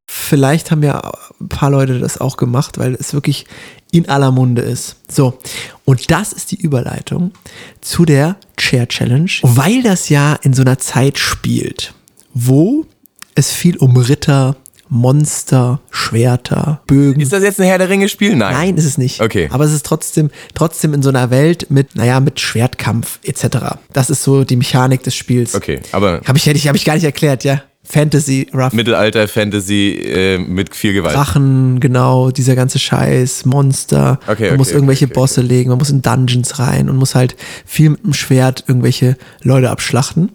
vielleicht 0.08 0.70
haben 0.70 0.82
ja 0.82 1.12
ein 1.40 1.48
paar 1.48 1.70
Leute 1.70 1.98
das 1.98 2.20
auch 2.20 2.36
gemacht, 2.36 2.78
weil 2.78 2.94
es 2.94 3.12
wirklich 3.12 3.46
in 3.92 4.08
aller 4.08 4.30
Munde 4.30 4.62
ist. 4.62 4.96
So, 5.10 5.38
und 5.84 6.10
das 6.10 6.32
ist 6.32 6.52
die 6.52 6.60
Überleitung 6.60 7.32
zu 7.80 8.04
der 8.04 8.36
Chair 8.56 8.88
Challenge, 8.88 9.30
weil 9.42 9.82
das 9.82 10.08
ja 10.08 10.34
in 10.42 10.54
so 10.54 10.62
einer 10.62 10.78
Zeit 10.78 11.18
spielt, 11.18 11.94
wo 12.34 12.86
es 13.34 13.52
viel 13.52 13.76
um 13.78 13.96
Ritter, 13.96 14.56
Monster, 14.88 15.80
Schwerter, 15.90 16.82
Bögen. 16.86 17.20
Ist 17.20 17.32
das 17.32 17.44
jetzt 17.44 17.60
ein 17.60 17.66
Herr 17.66 17.78
der 17.78 17.88
Ringe-Spiel? 17.88 18.34
Nein. 18.34 18.52
Nein, 18.52 18.76
ist 18.76 18.84
es 18.84 18.98
nicht. 18.98 19.20
Okay. 19.20 19.48
Aber 19.52 19.64
es 19.64 19.72
ist 19.72 19.86
trotzdem, 19.86 20.30
trotzdem 20.54 20.94
in 20.94 21.02
so 21.02 21.10
einer 21.10 21.30
Welt 21.30 21.70
mit, 21.70 21.94
naja, 21.94 22.18
mit 22.18 22.40
Schwertkampf 22.40 23.20
etc. 23.22 23.76
Das 23.92 24.10
ist 24.10 24.24
so 24.24 24.42
die 24.42 24.56
Mechanik 24.56 25.04
des 25.04 25.14
Spiels. 25.14 25.54
Okay, 25.54 25.80
aber 25.92 26.20
Habe 26.26 26.38
ich, 26.38 26.46
hätte 26.46 26.58
ich, 26.58 26.66
hab 26.66 26.74
ich 26.74 26.84
gar 26.84 26.94
nicht 26.94 27.04
erklärt, 27.04 27.44
ja. 27.44 27.62
Fantasy, 27.90 28.46
Rough. 28.54 28.72
Mittelalter, 28.72 29.26
Fantasy 29.26 30.00
äh, 30.00 30.38
mit 30.38 30.76
viel 30.76 30.92
Gewalt. 30.92 31.16
Drachen, 31.16 31.80
genau, 31.80 32.30
dieser 32.30 32.54
ganze 32.54 32.78
Scheiß, 32.78 33.46
Monster. 33.46 34.20
Okay, 34.22 34.44
man 34.44 34.50
okay, 34.50 34.56
muss 34.58 34.70
irgendwelche 34.70 35.06
okay, 35.06 35.14
Bosse 35.14 35.40
legen, 35.40 35.70
man 35.70 35.78
muss 35.78 35.90
in 35.90 36.00
Dungeons 36.00 36.60
rein 36.60 36.88
und 36.88 36.96
muss 36.96 37.16
halt 37.16 37.34
viel 37.66 37.90
mit 37.90 38.04
dem 38.04 38.12
Schwert 38.12 38.64
irgendwelche 38.68 39.16
Leute 39.42 39.70
abschlachten. 39.70 40.30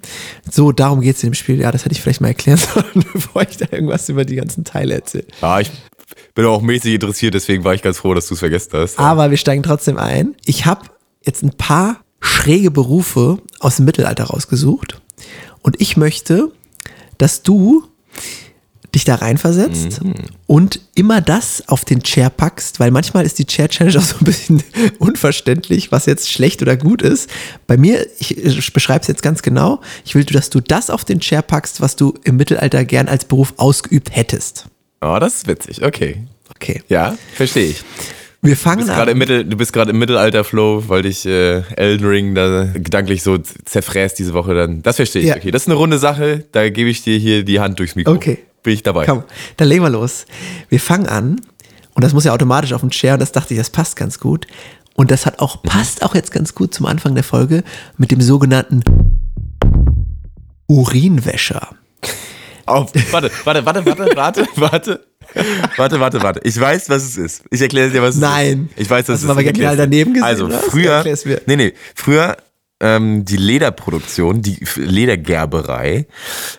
So, 0.51 0.73
darum 0.73 0.99
geht's 0.99 1.23
in 1.23 1.29
dem 1.29 1.33
Spiel. 1.33 1.61
Ja, 1.61 1.71
das 1.71 1.85
hätte 1.85 1.93
ich 1.93 2.01
vielleicht 2.01 2.19
mal 2.19 2.27
erklären 2.27 2.57
sollen, 2.73 3.05
bevor 3.13 3.43
ich 3.43 3.55
da 3.55 3.67
irgendwas 3.71 4.09
über 4.09 4.25
die 4.25 4.35
ganzen 4.35 4.65
Teile 4.65 4.95
erzähle. 4.95 5.25
Ja, 5.41 5.61
ich 5.61 5.71
bin 6.33 6.45
auch 6.45 6.61
mäßig 6.61 6.95
interessiert, 6.95 7.35
deswegen 7.35 7.63
war 7.63 7.73
ich 7.73 7.81
ganz 7.81 7.99
froh, 7.99 8.13
dass 8.13 8.27
du 8.27 8.33
es 8.33 8.41
vergessen 8.41 8.71
hast. 8.73 8.99
Aber 8.99 9.31
wir 9.31 9.37
steigen 9.37 9.63
trotzdem 9.63 9.97
ein. 9.97 10.35
Ich 10.43 10.65
habe 10.65 10.81
jetzt 11.23 11.41
ein 11.41 11.51
paar 11.51 12.01
schräge 12.19 12.69
Berufe 12.69 13.37
aus 13.59 13.77
dem 13.77 13.85
Mittelalter 13.85 14.25
rausgesucht. 14.25 15.01
Und 15.61 15.79
ich 15.79 15.95
möchte, 15.95 16.51
dass 17.17 17.43
du 17.43 17.83
dich 18.95 19.03
da 19.03 19.15
reinversetzt 19.15 19.99
und 20.47 20.79
immer 20.95 21.19
das 21.19 21.67
auf 21.67 21.83
den 21.83 22.01
Chair 22.01 22.29
packst, 22.29 22.79
weil 22.79 22.91
manchmal 22.91 23.25
ist 23.25 23.37
die 23.37 23.45
Chair 23.45 23.67
Challenge 23.67 23.97
auch 23.99 24.03
so 24.03 24.15
ein 24.19 24.23
bisschen 24.23 24.63
unverständlich, 24.99 25.91
was 25.91 26.05
jetzt 26.05 26.31
schlecht 26.31 26.61
oder 26.61 26.77
gut 26.77 27.01
ist. 27.01 27.29
Bei 27.67 27.75
mir, 27.75 28.07
ich, 28.19 28.37
ich 28.37 28.73
beschreibe 28.73 29.01
es 29.01 29.07
jetzt 29.07 29.21
ganz 29.21 29.41
genau, 29.41 29.81
ich 30.05 30.15
will, 30.15 30.23
dass 30.23 30.49
du 30.49 30.61
das 30.61 30.89
auf 30.89 31.03
den 31.03 31.19
Chair 31.19 31.41
packst, 31.41 31.81
was 31.81 31.97
du 31.97 32.13
im 32.23 32.37
Mittelalter 32.37 32.85
gern 32.85 33.09
als 33.09 33.25
Beruf 33.25 33.53
ausgeübt 33.57 34.15
hättest. 34.15 34.65
Oh, 35.01 35.17
das 35.19 35.35
ist 35.35 35.47
witzig. 35.47 35.83
Okay. 35.83 36.25
Okay. 36.55 36.81
Ja, 36.87 37.17
verstehe 37.33 37.67
ich. 37.71 37.83
Wir 38.45 38.55
Du 38.55 38.59
fangen 38.59 38.77
bist 38.79 38.89
gerade 38.89 39.11
im, 39.11 39.15
an. 39.15 39.19
Mittel, 39.19 39.45
du 39.45 39.57
bist 39.57 39.73
gerade 39.73 39.91
im 39.91 39.99
Mittelalter-Flow, 39.99 40.83
weil 40.87 41.01
dich 41.03 41.25
äh, 41.25 41.61
Elden 41.75 42.07
Ring 42.07 42.35
da 42.35 42.65
gedanklich 42.73 43.23
so 43.23 43.37
zerfräst 43.37 44.19
diese 44.19 44.33
Woche 44.33 44.53
dann. 44.53 44.81
Das 44.83 44.97
verstehe 44.97 45.21
ich. 45.21 45.27
Ja. 45.29 45.35
Okay, 45.35 45.51
das 45.51 45.63
ist 45.63 45.67
eine 45.67 45.75
runde 45.75 45.97
Sache. 45.97 46.45
Da 46.51 46.69
gebe 46.69 46.89
ich 46.89 47.03
dir 47.03 47.17
hier 47.17 47.43
die 47.43 47.59
Hand 47.59 47.79
durchs 47.79 47.95
Mikro. 47.95 48.13
Okay. 48.13 48.39
Bin 48.63 48.73
ich 48.73 48.83
dabei. 48.83 49.05
Komm, 49.05 49.23
dann 49.57 49.67
legen 49.67 49.83
wir 49.83 49.89
los. 49.89 50.25
Wir 50.69 50.79
fangen 50.79 51.07
an 51.07 51.41
und 51.93 52.03
das 52.03 52.13
muss 52.13 52.23
ja 52.23 52.33
automatisch 52.33 52.73
auf 52.73 52.81
den 52.81 52.89
Chair 52.89 53.13
und 53.13 53.19
das 53.19 53.31
dachte 53.31 53.53
ich, 53.53 53.59
das 53.59 53.69
passt 53.69 53.95
ganz 53.95 54.19
gut. 54.19 54.47
Und 54.95 55.11
das 55.11 55.25
hat 55.25 55.39
auch, 55.39 55.61
passt 55.61 56.03
auch 56.03 56.15
jetzt 56.15 56.31
ganz 56.31 56.55
gut 56.55 56.73
zum 56.73 56.85
Anfang 56.85 57.15
der 57.15 57.23
Folge 57.23 57.63
mit 57.97 58.11
dem 58.11 58.21
sogenannten 58.21 58.81
Urinwäscher. 60.67 61.75
Auf, 62.65 62.91
warte, 63.11 63.29
warte, 63.43 63.65
warte, 63.65 63.85
warte, 63.85 64.15
warte, 64.15 64.47
warte. 64.55 65.05
Warte, 65.77 65.99
warte, 65.99 66.21
warte. 66.23 66.39
Ich 66.43 66.59
weiß, 66.59 66.89
was 66.89 67.03
es 67.03 67.17
ist. 67.17 67.43
Ich 67.51 67.61
erkläre 67.61 67.89
dir, 67.89 68.01
was 68.01 68.15
es 68.15 68.21
Nein. 68.21 68.69
ist. 68.75 68.81
Ich 68.83 68.89
weiß, 68.89 69.07
was 69.09 69.15
Hast 69.15 69.21
es 69.23 69.27
du 69.27 69.33
mal 69.33 69.41
ist. 69.41 69.47
Ich 69.47 69.53
genial 69.53 69.71
erklär's 69.71 69.89
dir. 69.89 69.97
daneben 69.97 70.13
gesehen, 70.13 70.25
Also 70.27 70.45
oder? 70.45 70.59
früher, 70.59 71.03
nee, 71.45 71.55
nee, 71.55 71.73
früher 71.93 72.37
ähm, 72.81 73.23
die 73.23 73.37
Lederproduktion, 73.37 74.41
die 74.41 74.57
Ledergerberei, 74.75 76.07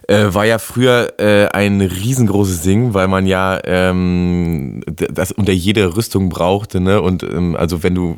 äh, 0.09 0.25
war 0.29 0.47
ja 0.47 0.59
früher 0.59 1.13
äh, 1.19 1.47
ein 1.49 1.83
riesengroßes 1.83 2.63
Ding, 2.63 2.95
weil 2.95 3.07
man 3.07 3.27
ja 3.27 3.61
ähm, 3.65 4.83
das 4.87 5.33
unter 5.33 5.53
jede 5.53 5.95
Rüstung 5.95 6.31
brauchte, 6.31 6.81
ne? 6.81 7.03
Und 7.03 7.23
ähm, 7.23 7.55
also 7.55 7.83
wenn 7.83 7.95
du 7.95 8.17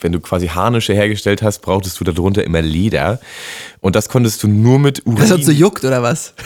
wenn 0.00 0.12
du 0.12 0.20
quasi 0.20 0.46
Harnische 0.48 0.92
hergestellt 0.94 1.42
hast, 1.42 1.58
brauchtest 1.60 1.98
du 1.98 2.04
darunter 2.04 2.44
immer 2.44 2.62
Leder. 2.62 3.18
Und 3.80 3.96
das 3.96 4.08
konntest 4.08 4.42
du 4.42 4.48
nur 4.48 4.78
mit 4.78 5.06
Urin. 5.06 5.18
Das 5.20 5.28
sonst 5.30 5.46
so 5.46 5.52
juckt 5.52 5.84
oder 5.84 6.02
was? 6.02 6.34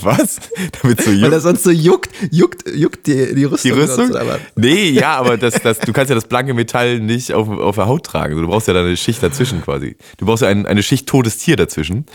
Was? 0.00 0.38
Damit 0.80 1.02
so 1.02 1.10
Weil 1.10 1.18
juckt. 1.18 1.32
das 1.32 1.42
sonst 1.42 1.64
so 1.64 1.70
juckt, 1.70 2.10
juckt, 2.30 2.68
juckt 2.74 3.06
die, 3.06 3.34
die 3.34 3.44
Rüstung. 3.44 3.70
Die 3.72 3.78
Rüstung? 3.78 4.12
sonst? 4.12 4.40
Nee, 4.56 4.90
ja, 4.90 5.16
aber 5.16 5.36
das, 5.36 5.60
das, 5.62 5.78
du 5.78 5.92
kannst 5.92 6.08
ja 6.08 6.14
das 6.14 6.24
blanke 6.24 6.54
Metall 6.54 7.00
nicht 7.00 7.32
auf, 7.34 7.48
auf 7.48 7.74
der 7.76 7.86
Haut 7.86 8.04
tragen. 8.04 8.40
Du 8.40 8.46
brauchst 8.46 8.68
ja 8.68 8.74
da 8.74 8.80
eine 8.80 8.96
Schicht 8.96 9.22
dazwischen 9.22 9.62
quasi. 9.62 9.96
Du 10.16 10.26
brauchst 10.26 10.42
ja 10.42 10.48
ein, 10.48 10.66
eine 10.66 10.82
Schicht 10.82 11.06
totes 11.06 11.38
Tier 11.38 11.56
dazwischen. 11.56 12.06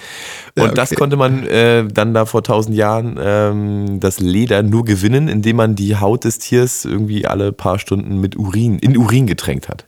Und 0.55 0.63
Ja, 0.63 0.67
das 0.69 0.91
okay. 0.91 0.99
konnte 0.99 1.15
man 1.17 1.45
äh, 1.45 1.85
dann 1.87 2.13
da 2.13 2.25
vor 2.25 2.43
tausend 2.43 2.75
Jahren 2.75 3.17
ähm, 3.21 3.99
das 3.99 4.19
Leder 4.19 4.63
nur 4.63 4.83
gewinnen, 4.85 5.27
indem 5.27 5.57
man 5.57 5.75
die 5.75 5.95
Haut 5.95 6.23
des 6.23 6.39
Tiers 6.39 6.85
irgendwie 6.85 7.27
alle 7.27 7.51
paar 7.51 7.79
Stunden 7.79 8.19
mit 8.19 8.35
Urin, 8.35 8.79
in 8.79 8.97
Urin 8.97 9.27
getränkt 9.27 9.69
hat. 9.69 9.86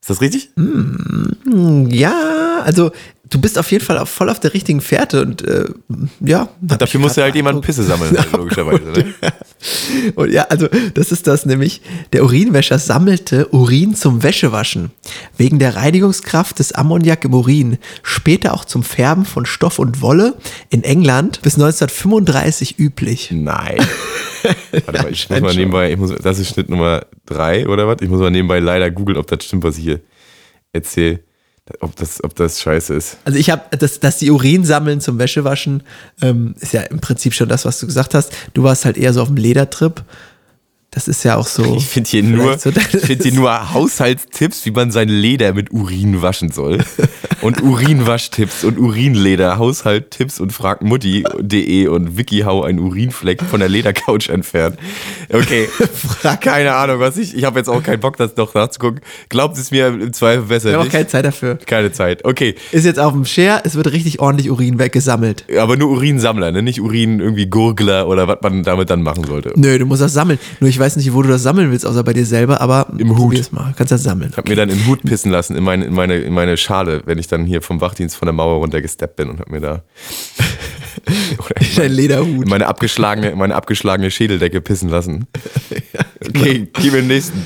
Ist 0.00 0.08
das 0.08 0.20
richtig? 0.20 0.50
Ja, 1.88 2.60
also 2.64 2.90
du 3.30 3.40
bist 3.40 3.58
auf 3.58 3.70
jeden 3.70 3.84
Fall 3.84 3.96
auf, 3.96 4.08
voll 4.08 4.28
auf 4.28 4.40
der 4.40 4.52
richtigen 4.52 4.80
Fährte 4.80 5.22
und 5.22 5.42
äh, 5.42 5.66
ja. 6.20 6.48
ich 6.60 6.76
Dafür 6.76 7.00
musste 7.00 7.20
grad 7.20 7.26
halt 7.26 7.36
jemand. 7.36 7.62
Pisse 7.62 7.84
sammeln, 7.84 8.16
logischerweise. 8.32 8.84
Ne? 8.84 9.14
Und 10.14 10.32
ja, 10.32 10.44
also 10.44 10.68
das 10.94 11.12
ist 11.12 11.26
das 11.26 11.44
nämlich. 11.44 11.82
Der 12.12 12.24
Urinwäscher 12.24 12.78
sammelte 12.78 13.48
Urin 13.48 13.94
zum 13.94 14.22
Wäschewaschen. 14.22 14.90
Wegen 15.36 15.58
der 15.58 15.76
Reinigungskraft 15.76 16.58
des 16.58 16.72
Ammoniak 16.72 17.24
im 17.26 17.34
Urin. 17.34 17.78
Später 18.02 18.54
auch 18.54 18.64
zum 18.64 18.82
Färben 18.82 19.26
von 19.26 19.44
Stoff 19.44 19.78
und 19.78 20.00
Wolle. 20.00 20.34
In 20.70 20.82
England 20.82 21.42
bis 21.42 21.54
1935 21.54 22.78
üblich. 22.78 23.30
Nein. 23.32 23.78
Warte 24.86 25.02
mal, 25.02 25.12
ich 25.12 25.28
muss 25.28 25.40
mal 25.40 25.54
nebenbei, 25.54 25.92
ich 25.92 25.98
muss, 25.98 26.14
das 26.14 26.38
ist 26.38 26.54
Schnitt 26.54 26.70
Nummer 26.70 27.04
drei 27.26 27.68
oder 27.68 27.86
was? 27.86 27.98
Ich 28.00 28.08
muss 28.08 28.20
mal 28.20 28.30
nebenbei 28.30 28.58
leider 28.58 28.90
googeln, 28.90 29.18
ob 29.18 29.26
das 29.26 29.44
stimmt, 29.44 29.64
was 29.64 29.76
ich 29.76 29.84
hier 29.84 30.00
erzähle. 30.72 31.20
Ob 31.80 31.94
das, 31.96 32.22
ob 32.24 32.34
das 32.34 32.60
scheiße 32.60 32.94
ist. 32.94 33.18
Also 33.24 33.38
ich 33.38 33.50
habe, 33.50 33.76
dass, 33.76 34.00
dass 34.00 34.18
die 34.18 34.30
Urin 34.30 34.64
sammeln 34.64 35.00
zum 35.00 35.18
Wäschewaschen, 35.18 35.82
ähm, 36.20 36.54
ist 36.60 36.72
ja 36.72 36.82
im 36.82 37.00
Prinzip 37.00 37.34
schon 37.34 37.48
das, 37.48 37.64
was 37.64 37.78
du 37.78 37.86
gesagt 37.86 38.14
hast. 38.14 38.32
Du 38.54 38.62
warst 38.62 38.84
halt 38.84 38.96
eher 38.98 39.12
so 39.12 39.22
auf 39.22 39.28
dem 39.28 39.36
Ledertrip. 39.36 40.02
Das 40.92 41.06
ist 41.06 41.22
ja 41.22 41.36
auch 41.36 41.46
so. 41.46 41.76
Ich 41.76 41.86
finde 41.86 42.10
hier 42.10 42.22
nur, 42.24 42.58
so 42.58 42.70
ich 42.70 43.00
find 43.00 43.22
hier 43.22 43.32
nur 43.32 43.72
Haushaltstipps, 43.72 44.66
wie 44.66 44.72
man 44.72 44.90
sein 44.90 45.08
Leder 45.08 45.52
mit 45.52 45.70
Urin 45.70 46.20
waschen 46.20 46.50
soll. 46.50 46.78
Und 47.42 47.62
Urinwaschtipps 47.62 48.64
und 48.64 48.78
Urinleder, 48.78 49.56
Haushalttipps 49.56 50.40
und 50.40 50.52
frag 50.52 50.82
Mutti.de 50.82 51.86
und 51.86 52.18
WikiHow 52.18 52.64
ein 52.66 52.78
Urinfleck 52.78 53.42
von 53.42 53.60
der 53.60 53.70
Ledercouch 53.70 54.28
entfernt. 54.28 54.76
Okay, 55.32 55.66
keine 56.42 56.74
Ahnung, 56.74 57.00
was 57.00 57.16
ich, 57.16 57.34
ich 57.34 57.44
habe 57.44 57.58
jetzt 57.58 57.68
auch 57.68 57.82
keinen 57.82 58.00
Bock, 58.00 58.18
das 58.18 58.36
noch 58.36 58.52
nachzugucken. 58.52 59.00
Glaubt 59.30 59.56
es 59.56 59.70
mir 59.70 59.86
im 59.86 60.12
Zweifel 60.12 60.42
besser 60.42 60.68
Wir 60.70 60.78
haben 60.78 60.88
auch 60.88 60.92
keine 60.92 61.06
Zeit 61.06 61.24
dafür. 61.24 61.58
Keine 61.64 61.92
Zeit. 61.92 62.26
Okay, 62.26 62.56
Ist 62.72 62.84
jetzt 62.84 62.98
auf 63.00 63.14
dem 63.14 63.24
Share, 63.24 63.62
es 63.64 63.74
wird 63.74 63.90
richtig 63.90 64.20
ordentlich 64.20 64.50
Urin 64.50 64.78
weggesammelt. 64.78 65.46
aber 65.58 65.78
nur 65.78 65.88
Urinsammler, 65.92 66.52
ne? 66.52 66.62
nicht 66.62 66.82
Urin 66.82 67.20
irgendwie 67.20 67.46
Gurgler 67.46 68.06
oder 68.06 68.28
was 68.28 68.38
man 68.42 68.64
damit 68.64 68.90
dann 68.90 69.00
machen 69.00 69.24
sollte. 69.24 69.54
Nö, 69.56 69.78
du 69.78 69.86
musst 69.86 70.02
das 70.02 70.12
sammeln. 70.12 70.38
Nur 70.60 70.68
ich 70.68 70.78
weiß 70.80 70.96
nicht, 70.96 71.12
wo 71.12 71.22
du 71.22 71.28
das 71.28 71.42
sammeln 71.42 71.70
willst, 71.70 71.86
außer 71.86 72.02
bei 72.02 72.12
dir 72.12 72.26
selber, 72.26 72.60
aber 72.60 72.88
Im 72.98 73.16
Hut. 73.16 73.52
mal. 73.52 73.72
Kannst 73.76 73.92
das 73.92 74.02
sammeln. 74.02 74.30
Ich 74.32 74.36
habe 74.36 74.48
mir 74.50 74.56
dann 74.56 74.68
in 74.68 74.78
den 74.78 74.86
Hut 74.86 75.02
pissen 75.02 75.30
lassen, 75.30 75.54
in 75.54 75.62
meine, 75.62 75.84
in, 75.84 75.94
meine, 75.94 76.16
in 76.18 76.32
meine 76.32 76.56
Schale, 76.56 77.02
wenn 77.06 77.18
ich 77.18 77.28
dann 77.28 77.44
hier 77.46 77.62
vom 77.62 77.80
Wachdienst 77.80 78.16
von 78.16 78.26
der 78.26 78.32
Mauer 78.32 78.56
runtergesteppt 78.58 79.16
bin 79.16 79.28
und 79.30 79.38
habe 79.40 79.50
mir 79.50 79.60
da 79.60 79.82
Dein 81.76 81.92
Lederhut. 81.92 82.44
in 82.44 82.48
meine 82.50 82.66
abgeschlagene, 82.66 83.36
meine 83.36 83.54
abgeschlagene 83.54 84.10
Schädeldecke 84.10 84.60
pissen 84.60 84.88
lassen. 84.88 85.26
Okay, 86.22 86.68
gib 86.74 86.92
mir 86.92 87.00
den 87.00 87.08
nächsten. 87.08 87.42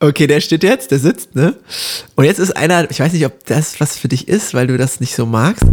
Okay, 0.00 0.26
der 0.26 0.40
steht 0.40 0.64
jetzt, 0.64 0.90
der 0.90 0.98
sitzt, 0.98 1.36
ne? 1.36 1.54
Und 2.16 2.24
jetzt 2.24 2.40
ist 2.40 2.56
einer, 2.56 2.90
ich 2.90 2.98
weiß 2.98 3.12
nicht, 3.12 3.24
ob 3.24 3.46
das 3.46 3.78
was 3.80 3.96
für 3.96 4.08
dich 4.08 4.26
ist, 4.26 4.52
weil 4.54 4.66
du 4.66 4.76
das 4.76 4.98
nicht 4.98 5.14
so 5.14 5.24
magst. 5.24 5.64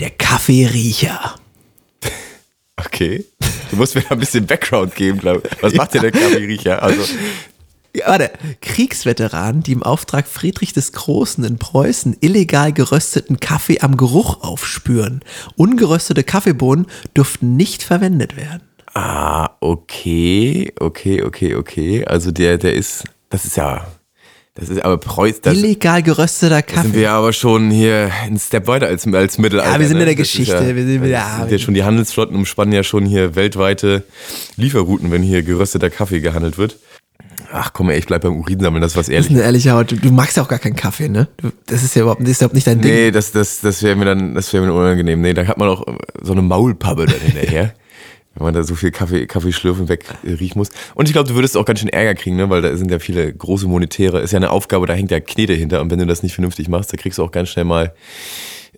Der 0.00 0.08
Kaffeeriecher. 0.10 1.34
Okay. 2.78 3.24
Du 3.70 3.76
musst 3.76 3.94
mir 3.94 4.02
da 4.02 4.10
ein 4.10 4.18
bisschen 4.18 4.46
Background 4.46 4.94
geben, 4.94 5.18
glaube 5.18 5.42
ich. 5.50 5.62
Was 5.62 5.74
macht 5.74 5.94
denn 5.94 6.02
der 6.02 6.12
Kaffeeriecher? 6.12 6.82
Also, 6.82 7.02
Ja, 7.94 8.08
warte, 8.08 8.30
Kriegsveteranen, 8.60 9.62
die 9.62 9.72
im 9.72 9.82
Auftrag 9.82 10.28
Friedrich 10.28 10.72
des 10.72 10.92
Großen 10.92 11.42
in 11.44 11.58
Preußen 11.58 12.16
illegal 12.20 12.72
gerösteten 12.72 13.40
Kaffee 13.40 13.80
am 13.80 13.96
Geruch 13.96 14.42
aufspüren. 14.42 15.22
Ungeröstete 15.56 16.22
Kaffeebohnen 16.22 16.86
durften 17.14 17.56
nicht 17.56 17.82
verwendet 17.82 18.36
werden. 18.36 18.62
ah, 18.94 19.50
okay, 19.60 20.72
okay, 20.80 21.22
okay, 21.22 21.54
okay. 21.54 22.04
Also 22.04 22.30
der, 22.30 22.58
der 22.58 22.74
ist, 22.74 23.04
das 23.30 23.44
ist 23.44 23.56
ja, 23.56 23.86
das 24.58 24.68
ist 24.68 24.82
aber 24.84 24.98
Preuß, 24.98 25.40
das 25.40 25.54
illegal 25.56 26.02
gerösteter 26.02 26.56
sind 26.56 26.66
Kaffee. 26.66 26.92
wir 26.94 27.12
aber 27.12 27.32
schon 27.32 27.70
hier 27.70 28.10
einen 28.24 28.38
Step 28.38 28.66
weiter 28.66 28.86
als, 28.86 29.06
als 29.06 29.38
Mittelalter. 29.38 29.72
Ja, 29.72 29.78
wir 29.80 29.86
sind 29.88 29.98
in 29.98 30.06
der 30.06 30.14
Das 30.16 30.26
ist 30.26 30.32
Geschichte. 30.32 30.74
Wir 30.76 30.84
sind- 30.86 31.02
das 31.02 31.10
ja, 31.10 31.36
sind 31.40 31.52
ja 31.52 31.58
schon 31.58 31.74
die 31.74 31.84
Handelsflotten 31.84 32.34
umspannen 32.36 32.72
ja 32.74 32.82
schon 32.82 33.04
hier 33.06 33.34
weltweite 33.36 34.04
Lieferrouten, 34.56 35.10
wenn 35.10 35.22
hier 35.22 35.42
gerösteter 35.42 35.90
Kaffee 35.90 36.20
gehandelt 36.20 36.58
wird. 36.58 36.76
Ach 37.50 37.72
komm, 37.72 37.88
ey, 37.88 37.98
ich 37.98 38.04
bleib 38.06 38.20
beim 38.22 38.36
Urinsammeln, 38.36 38.82
das 38.82 38.92
ist 38.92 38.96
was 38.98 39.06
Das 39.06 39.08
ist 39.08 39.14
ehrlich. 39.14 39.30
eine 39.30 39.42
ehrliche 39.42 39.70
Haut. 39.72 39.90
Du, 39.90 39.96
du 39.96 40.10
magst 40.10 40.36
ja 40.36 40.42
auch 40.42 40.48
gar 40.48 40.58
keinen 40.58 40.76
Kaffee, 40.76 41.08
ne? 41.08 41.28
Du, 41.38 41.50
das 41.66 41.82
ist 41.82 41.94
ja 41.96 42.02
überhaupt, 42.02 42.20
das 42.20 42.28
ist 42.30 42.40
überhaupt 42.42 42.54
nicht 42.54 42.66
dein 42.66 42.80
Ding. 42.82 42.92
Nee, 42.92 43.10
das, 43.10 43.32
das, 43.32 43.60
das 43.62 43.82
wäre 43.82 43.96
mir 43.96 44.04
dann, 44.04 44.34
das 44.34 44.52
wäre 44.52 44.66
mir 44.66 44.72
unangenehm. 44.74 45.20
Nee, 45.22 45.32
da 45.32 45.46
hat 45.46 45.56
man 45.56 45.68
auch 45.70 45.86
so 46.20 46.32
eine 46.32 46.42
Maulpappe 46.42 47.06
dann 47.06 47.20
hinterher. 47.20 47.72
wenn 48.38 48.44
man 48.44 48.54
da 48.54 48.62
so 48.62 48.76
viel 48.76 48.92
Kaffee, 48.92 49.26
Kaffee 49.26 49.52
schlürfen 49.52 49.88
weg 49.88 50.04
äh, 50.22 50.32
riechen 50.32 50.58
muss. 50.58 50.70
Und 50.94 51.08
ich 51.08 51.12
glaube, 51.12 51.28
du 51.28 51.34
würdest 51.34 51.56
auch 51.56 51.64
ganz 51.64 51.80
schön 51.80 51.88
Ärger 51.88 52.14
kriegen, 52.14 52.36
ne? 52.36 52.48
weil 52.48 52.62
da 52.62 52.76
sind 52.76 52.90
ja 52.90 53.00
viele 53.00 53.32
große 53.32 53.66
Monetäre. 53.66 54.20
Ist 54.20 54.32
ja 54.32 54.36
eine 54.36 54.50
Aufgabe, 54.50 54.86
da 54.86 54.94
hängt 54.94 55.10
ja 55.10 55.18
Knete 55.18 55.54
hinter. 55.54 55.80
Und 55.80 55.90
wenn 55.90 55.98
du 55.98 56.06
das 56.06 56.22
nicht 56.22 56.34
vernünftig 56.34 56.68
machst, 56.68 56.92
da 56.92 56.96
kriegst 56.96 57.18
du 57.18 57.24
auch 57.24 57.32
ganz 57.32 57.48
schnell 57.48 57.64
mal, 57.64 57.92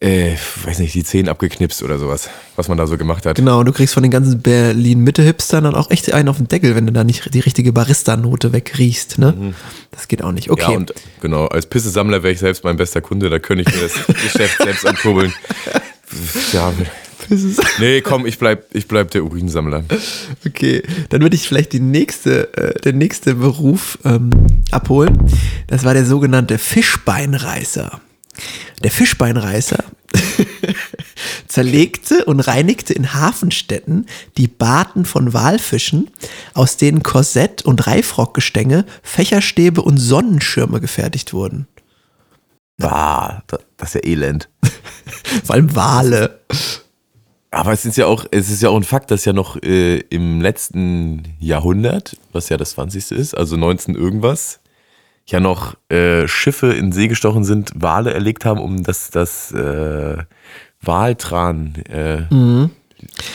äh, 0.01 0.33
weiß 0.65 0.79
nicht, 0.79 0.95
die 0.95 1.05
Zehen 1.05 1.29
abgeknipst 1.29 1.83
oder 1.83 1.99
sowas, 1.99 2.31
was 2.57 2.69
man 2.69 2.79
da 2.79 2.87
so 2.87 2.97
gemacht 2.97 3.27
hat. 3.27 3.37
Genau, 3.37 3.61
und 3.61 3.67
du 3.67 3.73
kriegst 3.73 3.93
von 3.93 4.03
den 4.03 4.11
ganzen 4.11 4.41
Berlin-Mitte-Hipstern 4.41 5.65
dann 5.65 5.75
auch 5.75 5.91
echt 5.91 6.11
einen 6.11 6.31
auf 6.31 6.39
den 6.39 6.49
Deckel, 6.49 6.75
wenn 6.75 6.87
du 6.87 6.93
da 6.93 7.05
nicht 7.05 7.35
die 7.35 7.41
richtige 7.41 7.75
Barista-Note 7.75 8.55
wegriechst, 8.55 9.19
ne? 9.19 9.53
Das 9.91 10.09
geht 10.09 10.23
auch 10.23 10.33
nicht. 10.33 10.51
Okay. 10.51 10.65
Mhm. 10.65 10.71
Ja, 10.71 10.79
und 10.79 10.95
genau, 11.21 11.47
als 11.49 11.67
Pissesammler 11.67 12.23
wäre 12.23 12.33
ich 12.33 12.39
selbst 12.39 12.65
mein 12.65 12.79
bester 12.79 13.03
Kunde, 13.03 13.29
da 13.29 13.39
könnte 13.39 13.69
ich 13.69 13.77
mir 13.77 13.83
das 13.83 14.07
Geschäft 14.07 14.63
selbst 14.63 14.87
ankurbeln. 14.87 15.35
Ja, 16.55 16.73
nee, 17.79 18.01
komm, 18.01 18.27
ich 18.27 18.39
bleib, 18.39 18.75
ich 18.75 18.89
bleib 18.89 19.11
der 19.11 19.25
Urinsammler. 19.25 19.85
Okay, 20.47 20.83
dann 21.09 21.23
würde 21.23 21.37
ich 21.37 21.47
vielleicht 21.47 21.73
die 21.73 21.81
nächste, 21.81 22.53
äh, 22.57 22.81
den 22.81 22.99
nächste 22.99 23.35
Beruf 23.35 23.99
ähm, 24.05 24.31
abholen. 24.71 25.19
Das 25.67 25.85
war 25.85 25.95
der 25.95 26.05
sogenannte 26.05 26.59
Fischbeinreißer. 26.59 28.01
Der 28.83 28.91
Fischbeinreißer 28.91 29.85
zerlegte 31.47 32.25
und 32.25 32.41
reinigte 32.41 32.95
in 32.95 33.13
Hafenstädten 33.13 34.07
die 34.37 34.49
Barten 34.49 35.05
von 35.05 35.33
Walfischen, 35.33 36.11
aus 36.55 36.77
denen 36.77 37.03
Korsett 37.03 37.63
und 37.63 37.87
Reifrockgestänge, 37.87 38.87
Fächerstäbe 39.03 39.83
und 39.83 39.99
Sonnenschirme 39.99 40.81
gefertigt 40.81 41.33
wurden. 41.33 41.67
Bah, 42.79 43.43
das 43.77 43.95
ist 43.95 43.95
ja 43.95 44.11
elend. 44.11 44.49
Vor 45.45 45.55
allem 45.55 45.75
Wale. 45.77 46.41
Aber 47.51 47.73
es 47.73 47.85
ist 47.85 47.97
ja 47.97 48.07
auch, 48.07 48.27
es 48.31 48.49
ist 48.51 48.63
ja 48.63 48.69
auch 48.69 48.77
ein 48.77 48.85
Fakt, 48.85 49.11
dass 49.11 49.25
ja 49.25 49.33
noch 49.33 49.61
äh, 49.63 49.99
im 49.99 50.41
letzten 50.41 51.25
Jahrhundert, 51.41 52.17
was 52.33 52.49
ja 52.49 52.57
das 52.57 52.71
20. 52.73 53.11
ist, 53.11 53.37
also 53.37 53.57
19 53.57 53.95
irgendwas, 53.97 54.61
ja 55.27 55.41
noch 55.41 55.75
äh, 55.89 56.29
Schiffe 56.29 56.73
in 56.73 56.93
See 56.93 57.09
gestochen 57.09 57.45
sind, 57.45 57.73
Wale 57.75 58.13
erlegt 58.13 58.45
haben, 58.45 58.61
um 58.61 58.83
das, 58.83 59.11
das 59.11 59.53
äh, 59.53 60.19
Waltran, 60.81 61.75
äh, 61.89 62.23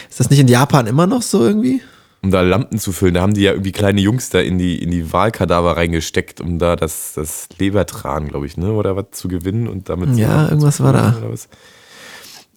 Ist 0.10 0.19
das 0.19 0.29
nicht 0.29 0.39
in 0.39 0.48
Japan 0.48 0.88
immer 0.88 1.07
noch 1.07 1.22
so 1.22 1.43
irgendwie? 1.43 1.81
um 2.25 2.31
da 2.31 2.41
Lampen 2.41 2.79
zu 2.79 2.91
füllen. 2.91 3.13
Da 3.13 3.22
haben 3.22 3.36
die 3.36 3.41
ja 3.41 3.51
irgendwie 3.51 3.72
kleine 3.72 4.01
Jungs 4.01 4.31
da 4.31 4.39
in 4.39 4.57
die, 4.57 4.81
in 4.81 4.89
die 4.89 5.13
Walkadaver 5.13 5.77
reingesteckt, 5.77 6.41
um 6.41 6.57
da 6.57 6.75
das, 6.75 7.13
das 7.13 7.48
Lebertran, 7.60 8.27
glaube 8.27 8.48
ich, 8.48 8.57
ne, 8.57 8.72
oder 8.72 8.95
was 8.95 9.12
zu 9.12 9.27
gewinnen 9.27 9.67
und 9.67 9.89
damit 9.89 10.17
Ja, 10.17 10.50
irgendwas 10.50 10.81
war 10.81 10.91
da. 10.91 11.15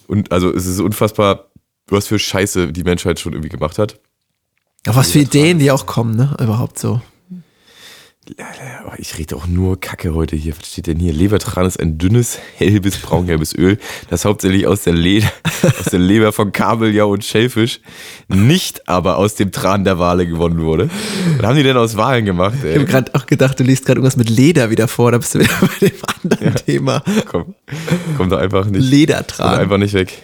Und 0.09 0.33
also 0.33 0.53
es 0.53 0.67
ist 0.67 0.81
unfassbar, 0.81 1.53
was 1.87 2.09
für 2.09 2.19
Scheiße 2.19 2.73
die 2.73 2.83
Menschheit 2.83 3.21
schon 3.21 3.35
irgendwie 3.35 3.51
gemacht 3.51 3.79
hat. 3.79 4.01
Auf 4.87 4.97
was 4.97 5.13
für 5.13 5.21
Ideen 5.21 5.59
die 5.59 5.71
auch 5.71 5.87
kommen, 5.87 6.17
ne? 6.17 6.35
Überhaupt 6.41 6.79
so. 6.79 7.01
Oh, 8.87 8.93
Ich 8.99 9.17
rede 9.17 9.37
auch 9.37 9.47
nur 9.47 9.81
Kacke 9.81 10.15
heute 10.15 10.37
hier. 10.37 10.55
Was 10.59 10.69
steht 10.69 10.87
denn 10.87 10.99
hier? 10.99 11.13
Lebertran 11.13 11.67
ist 11.67 11.81
ein 11.81 11.97
dünnes, 11.99 12.39
gelbes, 12.59 12.99
braungelbes 12.99 13.55
Öl, 13.55 13.79
das 14.11 14.25
hauptsächlich 14.25 14.67
aus 14.67 14.83
der, 14.83 14.93
Leder, 14.93 15.31
aus 15.81 15.87
der 15.91 15.99
Leber 15.99 16.33
von 16.33 16.53
Kabeljau 16.53 17.11
und 17.11 17.25
Schellfisch, 17.25 17.81
nicht 18.29 18.87
aber 18.89 19.17
aus 19.17 19.35
dem 19.35 19.51
Tran 19.51 19.85
der 19.85 19.99
Wale 19.99 20.27
gewonnen 20.27 20.61
wurde. 20.63 20.91
Was 21.39 21.47
haben 21.47 21.57
die 21.57 21.63
denn 21.63 21.77
aus 21.77 21.97
Walen 21.97 22.25
gemacht? 22.27 22.55
Ich 22.59 22.71
habe 22.75 22.81
Ey? 22.81 22.85
gerade 22.85 23.15
auch 23.15 23.27
gedacht, 23.27 23.59
du 23.61 23.65
liest 23.65 23.87
gerade 23.87 23.99
irgendwas 23.99 24.17
mit 24.17 24.29
Leder 24.29 24.69
wieder 24.71 24.89
vor, 24.89 25.11
da 25.13 25.19
bist 25.19 25.35
du 25.35 25.41
wieder 25.41 25.55
bei 25.61 25.89
dem 25.89 25.97
anderen 26.23 26.55
Thema. 26.67 27.03
Komm, 27.27 27.55
komm 28.17 28.29
doch 28.31 28.39
einfach 28.39 28.67
nicht. 28.67 28.81
Komm 28.83 28.91
Ledertran. 28.91 29.59
einfach 29.59 29.79
nicht 29.79 29.95
weg. 29.95 30.23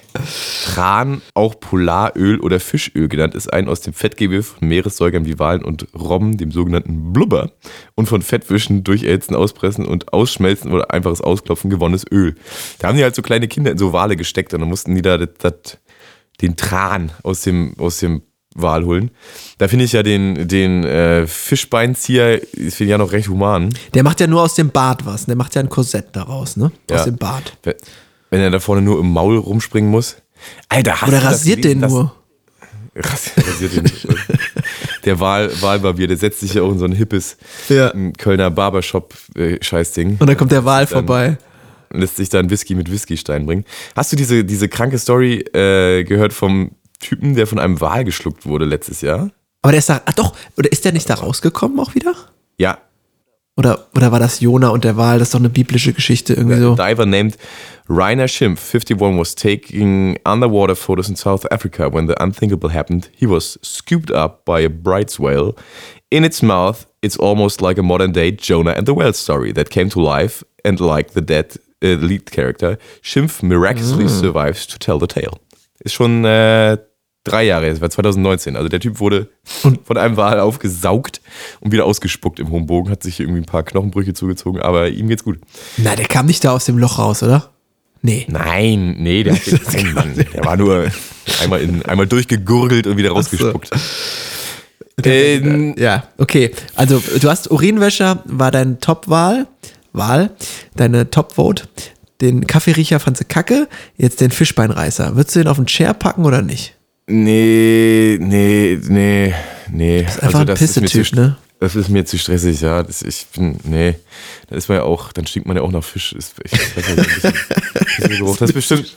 Tran, 0.64 1.22
auch 1.34 1.58
Polaröl 1.58 2.40
oder 2.40 2.60
Fischöl 2.60 3.08
genannt, 3.08 3.34
ist 3.34 3.52
ein 3.52 3.68
aus 3.68 3.80
dem 3.80 3.92
Fettgewebe 3.92 4.42
von 4.42 4.68
Meeressäugern 4.68 5.26
wie 5.26 5.38
Walen 5.38 5.64
und 5.64 5.86
Robben, 5.94 6.36
dem 6.36 6.52
sogenannten 6.52 7.12
Blubber, 7.12 7.50
und 7.94 8.06
von 8.06 8.22
Fettwischen 8.22 8.84
durcherhitzen, 8.84 9.34
auspressen 9.36 9.84
und 9.86 10.12
ausschmelzen 10.12 10.72
oder 10.72 10.90
einfaches 10.90 11.20
Ausklopfen 11.20 11.70
gewonnenes 11.70 12.04
Öl. 12.10 12.34
Da 12.78 12.88
haben 12.88 12.96
die 12.96 13.02
halt 13.02 13.14
so 13.14 13.22
kleine 13.22 13.48
Kinder 13.48 13.70
in 13.72 13.78
so 13.78 13.92
Wale 13.92 14.16
gesteckt 14.16 14.54
und 14.54 14.60
dann 14.60 14.68
mussten 14.68 14.94
die 14.94 15.02
da 15.02 15.18
das, 15.18 15.28
das, 15.38 15.78
den 16.40 16.56
Tran 16.56 17.12
aus 17.22 17.42
dem, 17.42 17.74
aus 17.78 17.98
dem 17.98 18.22
Wal 18.56 18.84
holen. 18.84 19.10
Da 19.58 19.66
finde 19.66 19.84
ich 19.84 19.92
ja 19.92 20.04
den, 20.04 20.46
den 20.46 20.84
äh, 20.84 21.26
Fischbeinzieher, 21.26 22.40
finde 22.52 22.84
ich 22.84 22.88
ja 22.88 22.98
noch 22.98 23.10
recht 23.10 23.28
human. 23.28 23.74
Der 23.94 24.04
macht 24.04 24.20
ja 24.20 24.28
nur 24.28 24.42
aus 24.42 24.54
dem 24.54 24.70
Bart 24.70 25.04
was. 25.04 25.26
Der 25.26 25.34
macht 25.34 25.56
ja 25.56 25.60
ein 25.60 25.68
Korsett 25.68 26.08
daraus, 26.12 26.56
ne? 26.56 26.66
Aus 26.88 26.98
Ja. 26.98 27.04
dem 27.04 27.16
Bart. 27.16 27.56
Wenn 28.34 28.42
er 28.42 28.50
da 28.50 28.60
vorne 28.60 28.82
nur 28.82 28.98
im 29.00 29.12
Maul 29.12 29.36
rumspringen 29.38 29.90
muss. 29.90 30.16
Alter, 30.68 31.00
hast 31.00 31.08
Oder 31.08 31.18
du 31.18 31.24
das 31.24 31.32
rasiert 31.34 31.62
gelesen, 31.62 31.80
den 31.80 31.82
dass- 31.82 31.92
nur. 31.92 32.14
Rasiert, 32.96 33.48
rasiert 33.48 33.76
den. 33.76 33.84
der 35.04 35.18
Wahl, 35.20 35.50
Wahlbarbier, 35.60 36.06
der 36.06 36.16
setzt 36.16 36.40
sich 36.40 36.54
ja 36.54 36.62
auch 36.62 36.70
in 36.70 36.78
so 36.78 36.84
ein 36.84 36.92
hippes 36.92 37.36
Ja. 37.68 37.92
ähm, 37.92 38.12
Kölner 38.12 38.50
Barbershop-Scheißding. 38.50 40.16
Und 40.20 40.26
dann 40.28 40.36
kommt 40.36 40.52
der 40.52 40.64
Wal 40.64 40.84
Dann- 40.86 40.88
vorbei. 41.06 41.38
lässt 41.90 42.16
sich 42.16 42.28
dann 42.28 42.50
Whisky 42.50 42.74
mit 42.74 42.90
Whiskystein 42.90 43.46
bringen. 43.46 43.64
Hast 43.96 44.12
du 44.12 44.16
diese, 44.16 44.44
diese 44.44 44.68
kranke 44.68 44.98
Story 44.98 45.40
äh, 45.54 46.04
gehört 46.04 46.32
vom 46.32 46.72
Typen, 47.00 47.34
der 47.34 47.46
von 47.46 47.58
einem 47.58 47.80
Wal 47.80 48.04
geschluckt 48.04 48.46
wurde 48.46 48.64
letztes 48.64 49.00
Jahr? 49.00 49.30
Aber 49.62 49.72
der 49.72 49.78
ist 49.78 49.88
da, 49.88 50.00
ach 50.04 50.12
doch, 50.12 50.34
oder 50.56 50.70
ist 50.70 50.84
der 50.84 50.92
nicht 50.92 51.08
da 51.08 51.14
rausgekommen 51.14 51.78
auch 51.80 51.94
wieder? 51.94 52.14
Ja, 52.58 52.78
Oder, 53.56 53.86
oder 53.94 54.10
war 54.12 54.18
das 54.18 54.40
Jona 54.40 54.68
und 54.68 54.84
der 54.84 54.96
Wal? 54.96 55.18
Das 55.18 55.28
ist 55.28 55.34
doch 55.34 55.38
eine 55.40 55.48
biblische 55.48 55.92
Geschichte 55.92 56.34
irgendwie 56.34 56.58
so. 56.58 56.74
Diver 56.74 57.06
named 57.06 57.36
Rainer 57.88 58.28
Schimpf, 58.28 58.58
51, 58.58 59.18
was 59.18 59.34
taking 59.34 60.16
underwater 60.24 60.74
photos 60.74 61.10
in 61.10 61.16
South 61.16 61.46
Africa 61.50 61.90
when 61.90 62.06
the 62.06 62.20
unthinkable 62.22 62.70
happened. 62.70 63.10
He 63.14 63.26
was 63.26 63.58
scooped 63.60 64.10
up 64.10 64.46
by 64.46 64.60
a 64.60 64.70
Bright's 64.70 65.18
whale. 65.18 65.54
In 66.10 66.24
its 66.24 66.42
mouth, 66.42 66.86
it's 67.02 67.18
almost 67.18 67.60
like 67.60 67.76
a 67.76 67.82
modern 67.82 68.12
day 68.12 68.30
Jonah 68.30 68.72
and 68.72 68.86
the 68.86 68.94
whale 68.94 69.12
story 69.12 69.52
that 69.52 69.68
came 69.68 69.90
to 69.90 70.00
life, 70.00 70.42
and 70.64 70.80
like 70.80 71.10
the 71.10 71.20
dead 71.20 71.58
uh, 71.82 71.88
lead 72.00 72.30
character, 72.30 72.78
Schimpf 73.02 73.42
miraculously 73.42 74.08
survives 74.08 74.66
to 74.66 74.78
tell 74.78 74.98
the 74.98 75.06
tale. 75.06 75.38
Ist 75.80 75.94
schon 75.94 76.24
äh, 76.24 76.78
drei 77.24 77.44
Jahre, 77.44 77.66
es 77.66 77.82
war 77.82 77.90
2019. 77.90 78.56
Also 78.56 78.68
der 78.68 78.80
Typ 78.80 78.98
wurde 78.98 79.28
von 79.42 79.96
einem 79.98 80.16
Wal 80.16 80.40
aufgesaugt 80.40 81.20
und 81.60 81.72
wieder 81.72 81.84
ausgespuckt 81.84 82.40
im 82.40 82.50
hohen 82.50 82.64
Bogen, 82.64 82.90
hat 82.90 83.02
sich 83.02 83.20
irgendwie 83.20 83.40
ein 83.40 83.46
paar 83.46 83.62
Knochenbrüche 83.62 84.14
zugezogen, 84.14 84.62
aber 84.62 84.88
ihm 84.88 85.08
geht's 85.08 85.24
gut. 85.24 85.38
Na, 85.76 85.96
der 85.96 86.06
kam 86.06 86.24
nicht 86.24 86.44
da 86.44 86.52
aus 86.52 86.64
dem 86.64 86.78
Loch 86.78 86.98
raus, 86.98 87.22
oder? 87.22 87.53
Nee. 88.04 88.26
Nein, 88.28 88.96
nee, 88.98 89.22
der, 89.22 89.34
hat 89.34 89.46
den, 89.46 89.60
nein, 89.72 89.94
Mann, 89.94 90.14
der 90.14 90.44
war 90.44 90.58
nur 90.58 90.90
einmal, 91.42 91.62
in, 91.62 91.82
einmal 91.86 92.06
durchgegurgelt 92.06 92.86
und 92.86 92.98
wieder 92.98 93.12
rausgespuckt. 93.12 93.70
Ähm, 95.02 95.74
Ja, 95.78 96.04
okay. 96.18 96.50
Also 96.74 97.02
du 97.18 97.30
hast 97.30 97.50
Urinwäscher, 97.50 98.22
war 98.26 98.50
dein 98.50 98.78
Top-Wahl, 98.78 99.46
Wahl, 99.94 100.30
deine 100.76 101.08
Top-Vote. 101.08 101.64
Den 102.20 102.46
Kaffeeriecher 102.46 103.00
fandst 103.00 103.22
du 103.22 103.24
kacke, 103.24 103.68
jetzt 103.96 104.20
den 104.20 104.30
Fischbeinreißer. 104.30 105.16
Würdest 105.16 105.34
du 105.34 105.40
den 105.40 105.48
auf 105.48 105.56
den 105.56 105.66
Chair 105.66 105.94
packen 105.94 106.26
oder 106.26 106.42
nicht? 106.42 106.74
nee, 107.06 108.18
nee, 108.20 108.78
nee, 108.86 109.34
nee. 109.70 110.04
Also 110.04 110.20
einfach 110.20 110.40
ein 110.40 110.46
das 110.46 110.60
ist 110.60 110.76
mir 110.76 110.82
Pissetyp, 110.82 111.06
zu, 111.06 111.14
ne? 111.16 111.36
Das 111.64 111.74
ist 111.74 111.88
mir 111.88 112.04
zu 112.04 112.18
stressig, 112.18 112.60
ja. 112.60 112.82
Das, 112.82 113.00
ich 113.00 113.26
bin, 113.34 113.58
nee. 113.64 113.94
Da 114.50 114.56
ist 114.56 114.68
man 114.68 114.76
ja 114.76 114.84
auch, 114.84 115.12
dann 115.12 115.26
stinkt 115.26 115.48
man 115.48 115.56
ja 115.56 115.62
auch 115.62 115.72
nach 115.72 115.82
Fisch. 115.82 116.12
Ist, 116.12 116.34
ich 116.44 116.52
nicht, 116.52 116.76
ein 116.76 116.96
bisschen, 116.96 117.32
bisschen. 118.08 118.26
Das 118.26 118.40
ist 118.42 118.52
bestimmt. 118.52 118.96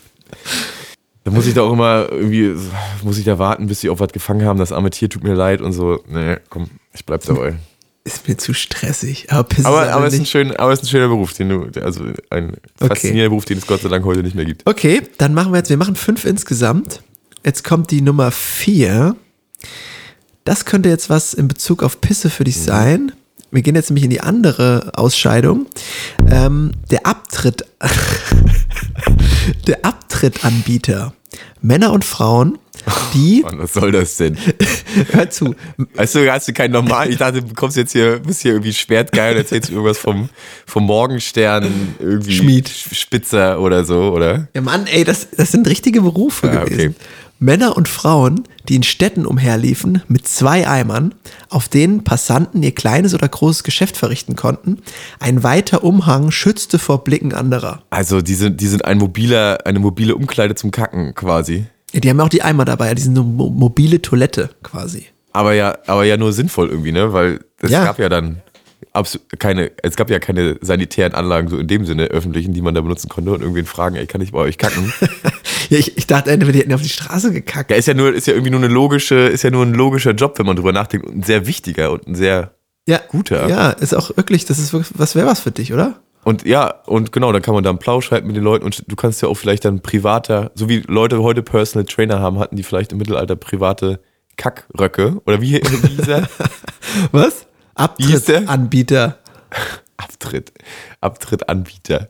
Da 1.23 1.31
muss 1.31 1.47
ich 1.47 1.53
da 1.53 1.61
auch 1.61 1.71
immer 1.71 2.07
irgendwie, 2.11 2.53
muss 3.03 3.17
ich 3.17 3.23
da 3.23 3.39
warten, 3.39 3.67
bis 3.67 3.79
sie 3.79 3.89
auf 3.89 4.01
was 4.01 4.11
gefangen 4.11 4.45
haben. 4.45 4.59
Das 4.59 4.73
arme 4.73 4.89
Tier 4.89 5.09
tut 5.09 5.23
mir 5.23 5.33
leid 5.33 5.61
und 5.61 5.71
so. 5.71 6.03
Nee, 6.09 6.37
komm, 6.49 6.69
ich 6.93 7.05
bleib 7.05 7.23
dabei. 7.23 7.55
Ist 8.03 8.27
mir 8.27 8.35
zu 8.35 8.53
stressig. 8.53 9.31
Aber 9.31 9.47
Aber, 9.63 9.85
ist 9.85 9.91
aber, 9.93 10.07
es 10.07 10.13
ist 10.13 10.19
ein 10.19 10.25
schön, 10.25 10.53
aber 10.57 10.73
es 10.73 10.79
ist 10.79 10.87
ein 10.87 10.89
schöner 10.89 11.07
Beruf, 11.07 11.31
den 11.33 11.47
du, 11.47 11.69
also 11.81 12.03
ein 12.29 12.57
faszinierender 12.77 13.29
Beruf, 13.29 13.45
den 13.45 13.59
es 13.59 13.65
Gott 13.65 13.81
sei 13.81 13.87
Dank 13.87 14.03
heute 14.03 14.23
nicht 14.23 14.35
mehr 14.35 14.45
gibt. 14.45 14.63
Okay, 14.65 15.03
dann 15.17 15.33
machen 15.33 15.53
wir 15.53 15.59
jetzt, 15.59 15.69
wir 15.69 15.77
machen 15.77 15.95
fünf 15.95 16.25
insgesamt. 16.25 17.01
Jetzt 17.45 17.63
kommt 17.63 17.91
die 17.91 18.01
Nummer 18.01 18.31
vier. 18.31 19.15
Das 20.47 20.63
könnte 20.63 20.87
jetzt 20.87 21.09
was 21.09 21.33
in 21.33 21.49
Bezug 21.49 21.83
auf 21.83 21.99
Pisse 21.99 22.29
für 22.29 22.43
Mhm. 22.43 22.45
dich 22.45 22.57
sein. 22.61 23.11
Wir 23.51 23.61
gehen 23.61 23.75
jetzt 23.75 23.89
nämlich 23.89 24.05
in 24.05 24.09
die 24.09 24.21
andere 24.21 24.91
Ausscheidung. 24.95 25.65
Ähm, 26.31 26.71
der 26.89 27.05
Abtritt, 27.05 27.65
der 29.67 29.83
Abtrittanbieter. 29.85 31.13
Männer 31.61 31.91
und 31.91 32.05
Frauen, 32.05 32.57
die, 33.13 33.41
Mann, 33.43 33.59
was 33.59 33.73
soll 33.73 33.91
das 33.91 34.15
denn? 34.17 34.37
hör 35.11 35.29
zu, 35.29 35.53
Weißt 35.95 36.15
du, 36.15 36.31
hast 36.31 36.47
du 36.47 36.53
keinen 36.53 36.71
normalen, 36.71 37.11
ich 37.11 37.17
dachte, 37.17 37.41
du 37.43 37.53
kommst 37.53 37.75
jetzt 37.75 37.91
hier, 37.91 38.19
bist 38.19 38.41
hier 38.41 38.51
irgendwie 38.53 38.73
schwertgeil 38.73 39.33
und 39.33 39.39
erzählst 39.39 39.69
irgendwas 39.69 39.97
vom, 39.97 40.29
vom 40.65 40.85
Morgenstern, 40.85 41.95
irgendwie 41.99 42.37
Schmied. 42.37 42.69
Spitzer 42.69 43.59
oder 43.59 43.83
so, 43.83 44.13
oder? 44.13 44.47
Ja, 44.53 44.61
Mann, 44.61 44.87
ey, 44.87 45.03
das, 45.03 45.27
das 45.35 45.51
sind 45.51 45.67
richtige 45.67 46.01
Berufe 46.01 46.47
Ja, 46.47 46.63
gewesen. 46.63 46.95
okay. 46.95 47.05
Männer 47.39 47.77
und 47.77 47.87
Frauen, 47.87 48.43
die 48.67 48.75
in 48.75 48.83
Städten 48.83 49.25
umherliefen 49.25 50.01
mit 50.07 50.27
zwei 50.27 50.67
Eimern, 50.67 51.13
auf 51.49 51.69
denen 51.69 52.03
Passanten 52.03 52.63
ihr 52.63 52.73
kleines 52.73 53.13
oder 53.13 53.27
großes 53.27 53.63
Geschäft 53.63 53.95
verrichten 53.95 54.35
konnten. 54.35 54.79
Ein 55.19 55.43
weiter 55.43 55.83
Umhang 55.83 56.31
schützte 56.31 56.79
vor 56.79 57.03
Blicken 57.03 57.33
anderer. 57.33 57.83
Also, 57.91 58.21
die 58.21 58.33
sind, 58.33 58.59
die 58.59 58.67
sind 58.67 58.85
ein 58.85 58.97
mobiler, 58.97 59.59
eine 59.65 59.79
mobile 59.79 60.15
Umkleide 60.15 60.55
zum 60.55 60.71
Kacken 60.71 61.13
quasi. 61.13 61.65
Ja, 61.93 61.99
die 61.99 62.09
haben 62.09 62.19
auch 62.19 62.29
die 62.29 62.41
Eimer 62.41 62.65
dabei, 62.65 62.93
die 62.95 63.01
sind 63.01 63.17
eine 63.17 63.25
mo 63.27 63.49
mobile 63.49 64.01
Toilette 64.01 64.49
quasi. 64.63 65.05
Aber 65.31 65.53
ja, 65.53 65.77
aber 65.85 66.03
ja 66.05 66.17
nur 66.17 66.33
sinnvoll 66.33 66.69
irgendwie, 66.69 66.91
ne? 66.91 67.13
Weil 67.13 67.39
es 67.61 67.69
Ja. 67.69 67.83
gab 67.85 67.99
ja 67.99 68.09
dann 68.09 68.41
keine, 69.37 69.71
es 69.83 69.95
gab 69.95 70.09
ja 70.09 70.17
keine 70.17 70.57
sanitären 70.61 71.13
Anlagen 71.13 71.49
so 71.49 71.57
in 71.59 71.67
dem 71.67 71.85
Sinne 71.85 72.05
öffentlichen, 72.05 72.53
die 72.53 72.61
man 72.61 72.73
da 72.73 72.81
benutzen 72.81 73.09
konnte 73.09 73.31
und 73.31 73.41
irgendwen 73.41 73.67
fragen, 73.67 73.95
ey, 73.95 74.07
kann 74.07 74.21
ich 74.21 74.31
bei 74.31 74.39
euch 74.39 74.57
kacken? 74.57 74.91
Ja, 75.69 75.77
ich, 75.77 75.97
ich 75.97 76.07
dachte, 76.07 76.37
die 76.37 76.59
hätten 76.59 76.73
auf 76.73 76.81
die 76.81 76.89
Straße 76.89 77.31
gekackt. 77.31 77.71
Ja, 77.71 77.77
ist 77.77 77.87
ja 77.87 77.93
nur, 77.93 78.13
ist 78.13 78.27
ja 78.27 78.33
irgendwie 78.33 78.51
nur 78.51 78.59
eine 78.59 78.73
logische, 78.73 79.15
ist 79.15 79.43
ja 79.43 79.49
nur 79.49 79.65
ein 79.65 79.73
logischer 79.73 80.11
Job, 80.11 80.37
wenn 80.39 80.45
man 80.45 80.55
drüber 80.55 80.71
nachdenkt. 80.71 81.05
Und 81.07 81.17
ein 81.17 81.23
sehr 81.23 81.47
wichtiger 81.47 81.91
und 81.91 82.07
ein 82.07 82.15
sehr 82.15 82.51
Ja, 82.87 82.99
guter. 83.07 83.47
Ja, 83.47 83.69
ist 83.71 83.95
auch 83.95 84.15
wirklich, 84.15 84.45
das 84.45 84.59
ist 84.59 84.73
wirklich, 84.73 84.97
was 84.97 85.15
wäre 85.15 85.27
was 85.27 85.39
für 85.39 85.51
dich, 85.51 85.73
oder? 85.73 85.95
Und 86.23 86.45
ja, 86.45 86.73
und 86.85 87.11
genau, 87.13 87.31
dann 87.31 87.41
kann 87.41 87.53
man 87.53 87.63
da 87.63 87.69
einen 87.69 87.79
Plausch 87.79 88.11
halten 88.11 88.27
mit 88.27 88.35
den 88.35 88.43
Leuten 88.43 88.65
und 88.65 88.83
du 88.91 88.95
kannst 88.97 89.21
ja 89.21 89.29
auch 89.29 89.35
vielleicht 89.35 89.63
dann 89.63 89.81
privater, 89.81 90.51
so 90.55 90.67
wie 90.67 90.79
Leute 90.79 91.23
heute 91.23 91.41
Personal 91.41 91.85
Trainer 91.85 92.19
haben, 92.19 92.39
hatten 92.39 92.57
die 92.57 92.63
vielleicht 92.63 92.91
im 92.91 92.97
Mittelalter 92.97 93.37
private 93.37 94.01
Kackröcke. 94.35 95.21
Oder 95.25 95.41
wie, 95.41 95.53
wie 95.53 95.87
hieß 95.87 96.07
er? 96.07 96.29
Was? 97.11 97.47
Abtrittanbieter. 97.75 99.17
Abtritt. 99.97 100.53
Abtrittanbieter. 101.01 102.09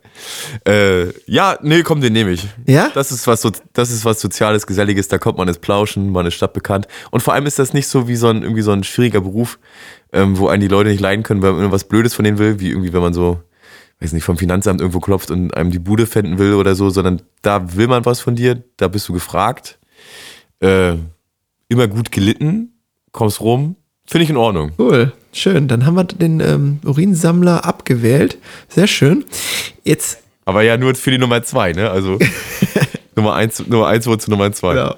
Äh, 0.68 1.08
ja, 1.26 1.58
nee, 1.62 1.84
komm, 1.84 2.02
den 2.02 2.14
nehme 2.14 2.32
ich. 2.32 2.46
Ja? 2.66 2.92
Das 2.94 3.12
ist 3.14 3.26
was 3.28 3.42
so, 3.42 3.52
das 3.74 3.92
ist 3.92 4.04
was 4.04 4.20
Soziales, 4.20 4.68
Geselliges, 4.68 5.08
da 5.08 5.18
kommt 5.18 5.38
man 5.38 5.48
ins 5.48 5.60
Plauschen, 5.60 6.12
man 6.12 6.26
ist 6.26 6.36
stadtbekannt. 6.36 6.88
Und 7.12 7.22
vor 7.22 7.34
allem 7.34 7.46
ist 7.46 7.60
das 7.60 7.74
nicht 7.74 7.88
so 7.88 8.08
wie 8.10 8.18
so 8.18 8.28
ein, 8.28 8.44
irgendwie 8.44 8.62
so 8.62 8.72
ein 8.72 8.84
schwieriger 8.84 9.22
Beruf, 9.22 9.58
ähm, 10.12 10.38
wo 10.38 10.50
einen 10.50 10.62
die 10.62 10.68
Leute 10.68 10.90
nicht 10.90 11.00
leiden 11.00 11.24
können, 11.24 11.42
weil 11.42 11.52
man 11.52 11.62
irgendwas 11.62 11.86
Blödes 11.86 12.14
von 12.14 12.26
denen 12.26 12.38
will, 12.40 12.60
wie 12.60 12.70
irgendwie, 12.70 12.92
wenn 12.92 13.02
man 13.02 13.14
so, 13.14 13.42
weiß 14.02 14.12
nicht, 14.12 14.26
vom 14.26 14.38
Finanzamt 14.38 14.82
irgendwo 14.82 15.00
klopft 15.00 15.32
und 15.32 15.56
einem 15.56 15.72
die 15.72 15.80
Bude 15.80 16.08
fänden 16.08 16.38
will 16.40 16.54
oder 16.54 16.76
so, 16.76 16.90
sondern 16.90 17.22
da 17.42 17.76
will 17.76 17.88
man 17.88 18.06
was 18.06 18.20
von 18.20 18.36
dir, 18.36 18.64
da 18.76 18.90
bist 18.90 19.08
du 19.08 19.14
gefragt. 19.14 19.80
Äh, 20.60 20.96
immer 21.70 21.88
gut 21.88 22.12
gelitten, 22.12 22.74
kommst 23.14 23.40
rum, 23.40 23.78
finde 24.08 24.24
ich 24.24 24.30
in 24.30 24.38
Ordnung. 24.38 24.72
Cool, 24.80 25.12
schön. 25.34 25.68
Dann 25.68 25.86
haben 25.86 25.96
wir 25.96 26.06
den 26.06 26.40
ähm, 26.40 26.80
Urinsammler 26.86 27.66
abgewählt. 27.66 28.38
Sehr 28.70 28.88
schön. 28.88 29.26
Jetzt 29.84 30.20
Aber 30.46 30.64
ja 30.64 30.78
nur 30.78 30.96
für 30.96 31.12
die 31.12 31.18
Nummer 31.18 31.44
zwei, 31.44 31.74
ne? 31.74 31.90
Also 31.92 32.18
Nummer 33.16 33.34
eins, 33.34 33.68
Nummer 33.68 33.88
eins 33.88 34.08
wurde 34.08 34.20
zu 34.20 34.30
Nummer 34.30 34.52
zwei. 34.54 34.76
Genau. 34.76 34.96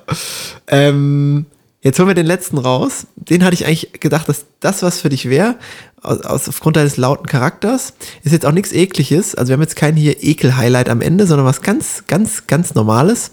Ähm, 0.68 1.46
jetzt 1.82 1.98
holen 1.98 2.10
wir 2.10 2.16
den 2.16 2.26
letzten 2.26 2.58
raus. 2.58 3.08
Den 3.16 3.44
hatte 3.44 3.54
ich 3.56 3.66
eigentlich 3.66 3.94
gedacht, 4.00 4.30
dass 4.30 4.46
das 4.60 4.84
was 4.84 5.02
für 5.02 5.10
dich 5.10 5.30
wäre, 5.30 5.56
aus, 6.02 6.22
aus, 6.22 6.50
aufgrund 6.50 6.76
deines 6.76 6.98
lauten 6.98 7.28
Charakters. 7.28 7.94
Ist 8.24 8.32
jetzt 8.34 8.46
auch 8.46 8.52
nichts 8.52 8.74
Ekliges. 8.74 9.36
Also 9.36 9.50
wir 9.50 9.54
haben 9.54 9.62
jetzt 9.62 9.76
kein 9.76 9.96
hier 9.96 10.22
Ekel-Highlight 10.22 10.90
am 10.90 11.02
Ende, 11.02 11.26
sondern 11.26 11.48
was 11.48 11.62
ganz, 11.62 12.04
ganz, 12.08 12.46
ganz 12.48 12.76
Normales. 12.76 13.32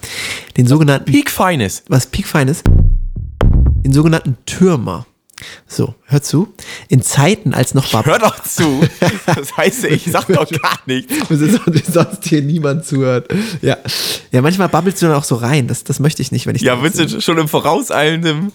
Den 0.56 0.66
sogenannten, 0.66 1.10
Peak 1.10 1.30
Feines. 1.30 1.82
was 1.88 2.06
piekfeines, 2.06 2.62
den 3.84 3.92
sogenannten 3.92 4.36
Türmer. 4.46 5.06
So, 5.66 5.94
hör 6.04 6.22
zu. 6.22 6.52
In 6.88 7.02
Zeiten, 7.02 7.54
als 7.54 7.74
noch 7.74 7.90
Bar 7.90 8.04
Hör 8.06 8.18
doch 8.18 8.42
zu. 8.42 8.80
Das 9.26 9.56
heißt, 9.56 9.84
ich 9.84 10.04
sag 10.04 10.26
doch 10.28 10.48
gar 10.62 10.78
nichts. 10.86 11.12
Sonst 11.92 12.24
hier 12.24 12.42
niemand 12.42 12.84
zuhört. 12.84 13.28
Ja. 13.62 13.76
Ja, 14.32 14.42
manchmal 14.42 14.68
babbelst 14.68 15.02
du 15.02 15.06
dann 15.06 15.16
auch 15.16 15.24
so 15.24 15.34
rein. 15.36 15.66
Das, 15.68 15.84
das 15.84 15.98
möchte 15.98 16.22
ich 16.22 16.32
nicht, 16.32 16.46
wenn 16.46 16.56
ich 16.56 16.62
Ja, 16.62 16.82
willst 16.82 16.98
du 16.98 17.20
schon 17.20 17.38
im 17.38 17.48
Vorauseilendem 17.48 18.52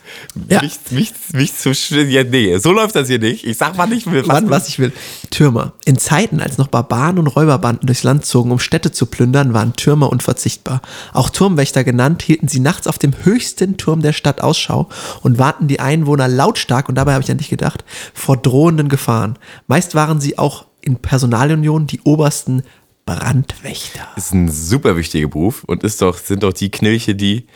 Ja. 0.50 0.62
mich, 0.62 0.76
mich, 0.92 1.14
mich 1.34 1.58
zu 1.58 1.72
ja, 1.72 2.24
nee, 2.24 2.58
so 2.58 2.72
läuft 2.72 2.96
das 2.96 3.08
hier 3.08 3.20
nicht. 3.20 3.46
Ich 3.46 3.58
sag 3.58 3.76
mal 3.78 3.88
nicht, 3.88 4.06
was 4.08 4.28
Wann, 4.28 4.50
was 4.50 4.68
ich 4.68 4.80
will. 4.80 4.92
Türmer. 5.32 5.74
In 5.86 5.98
Zeiten, 5.98 6.40
als 6.40 6.60
noch 6.60 6.68
Barbaren 6.68 7.18
und 7.18 7.28
Räuberbanden 7.28 7.88
durchs 7.88 8.04
Land 8.04 8.26
zogen, 8.26 8.52
um 8.52 8.60
Städte 8.60 8.92
zu 8.92 9.08
plündern, 9.08 9.54
waren 9.54 9.76
Türmer 9.76 10.12
unverzichtbar. 10.12 10.82
Auch 11.14 11.32
Turmwächter 11.32 11.84
genannt, 11.84 12.22
hielten 12.22 12.48
sie 12.48 12.60
nachts 12.60 12.86
auf 12.86 13.00
dem 13.00 13.14
höchsten 13.24 13.78
Turm 13.78 14.02
der 14.02 14.14
Stadt 14.14 14.42
Ausschau 14.42 14.90
und 15.24 15.40
warnten 15.40 15.68
die 15.68 15.80
Einwohner 15.80 16.28
lautstark, 16.28 16.88
und 16.88 16.96
dabei 16.96 17.14
habe 17.14 17.24
ich 17.24 17.32
an 17.32 17.40
dich 17.40 17.50
gedacht, 17.50 17.84
vor 18.14 18.38
drohenden 18.38 18.90
Gefahren. 18.90 19.40
Meist 19.68 19.96
waren 19.96 20.22
sie 20.22 20.38
auch 20.38 20.66
in 20.82 20.98
Personalunion 20.98 21.88
die 21.88 22.02
obersten 22.02 22.64
Brandwächter. 23.06 24.08
ist 24.16 24.34
ein 24.34 24.50
super 24.50 24.96
wichtiger 24.96 25.28
Beruf 25.28 25.64
und 25.64 25.84
ist 25.84 26.02
doch, 26.02 26.18
sind 26.18 26.44
doch 26.44 26.54
die 26.54 26.70
Knilche, 26.70 27.16
die 27.16 27.48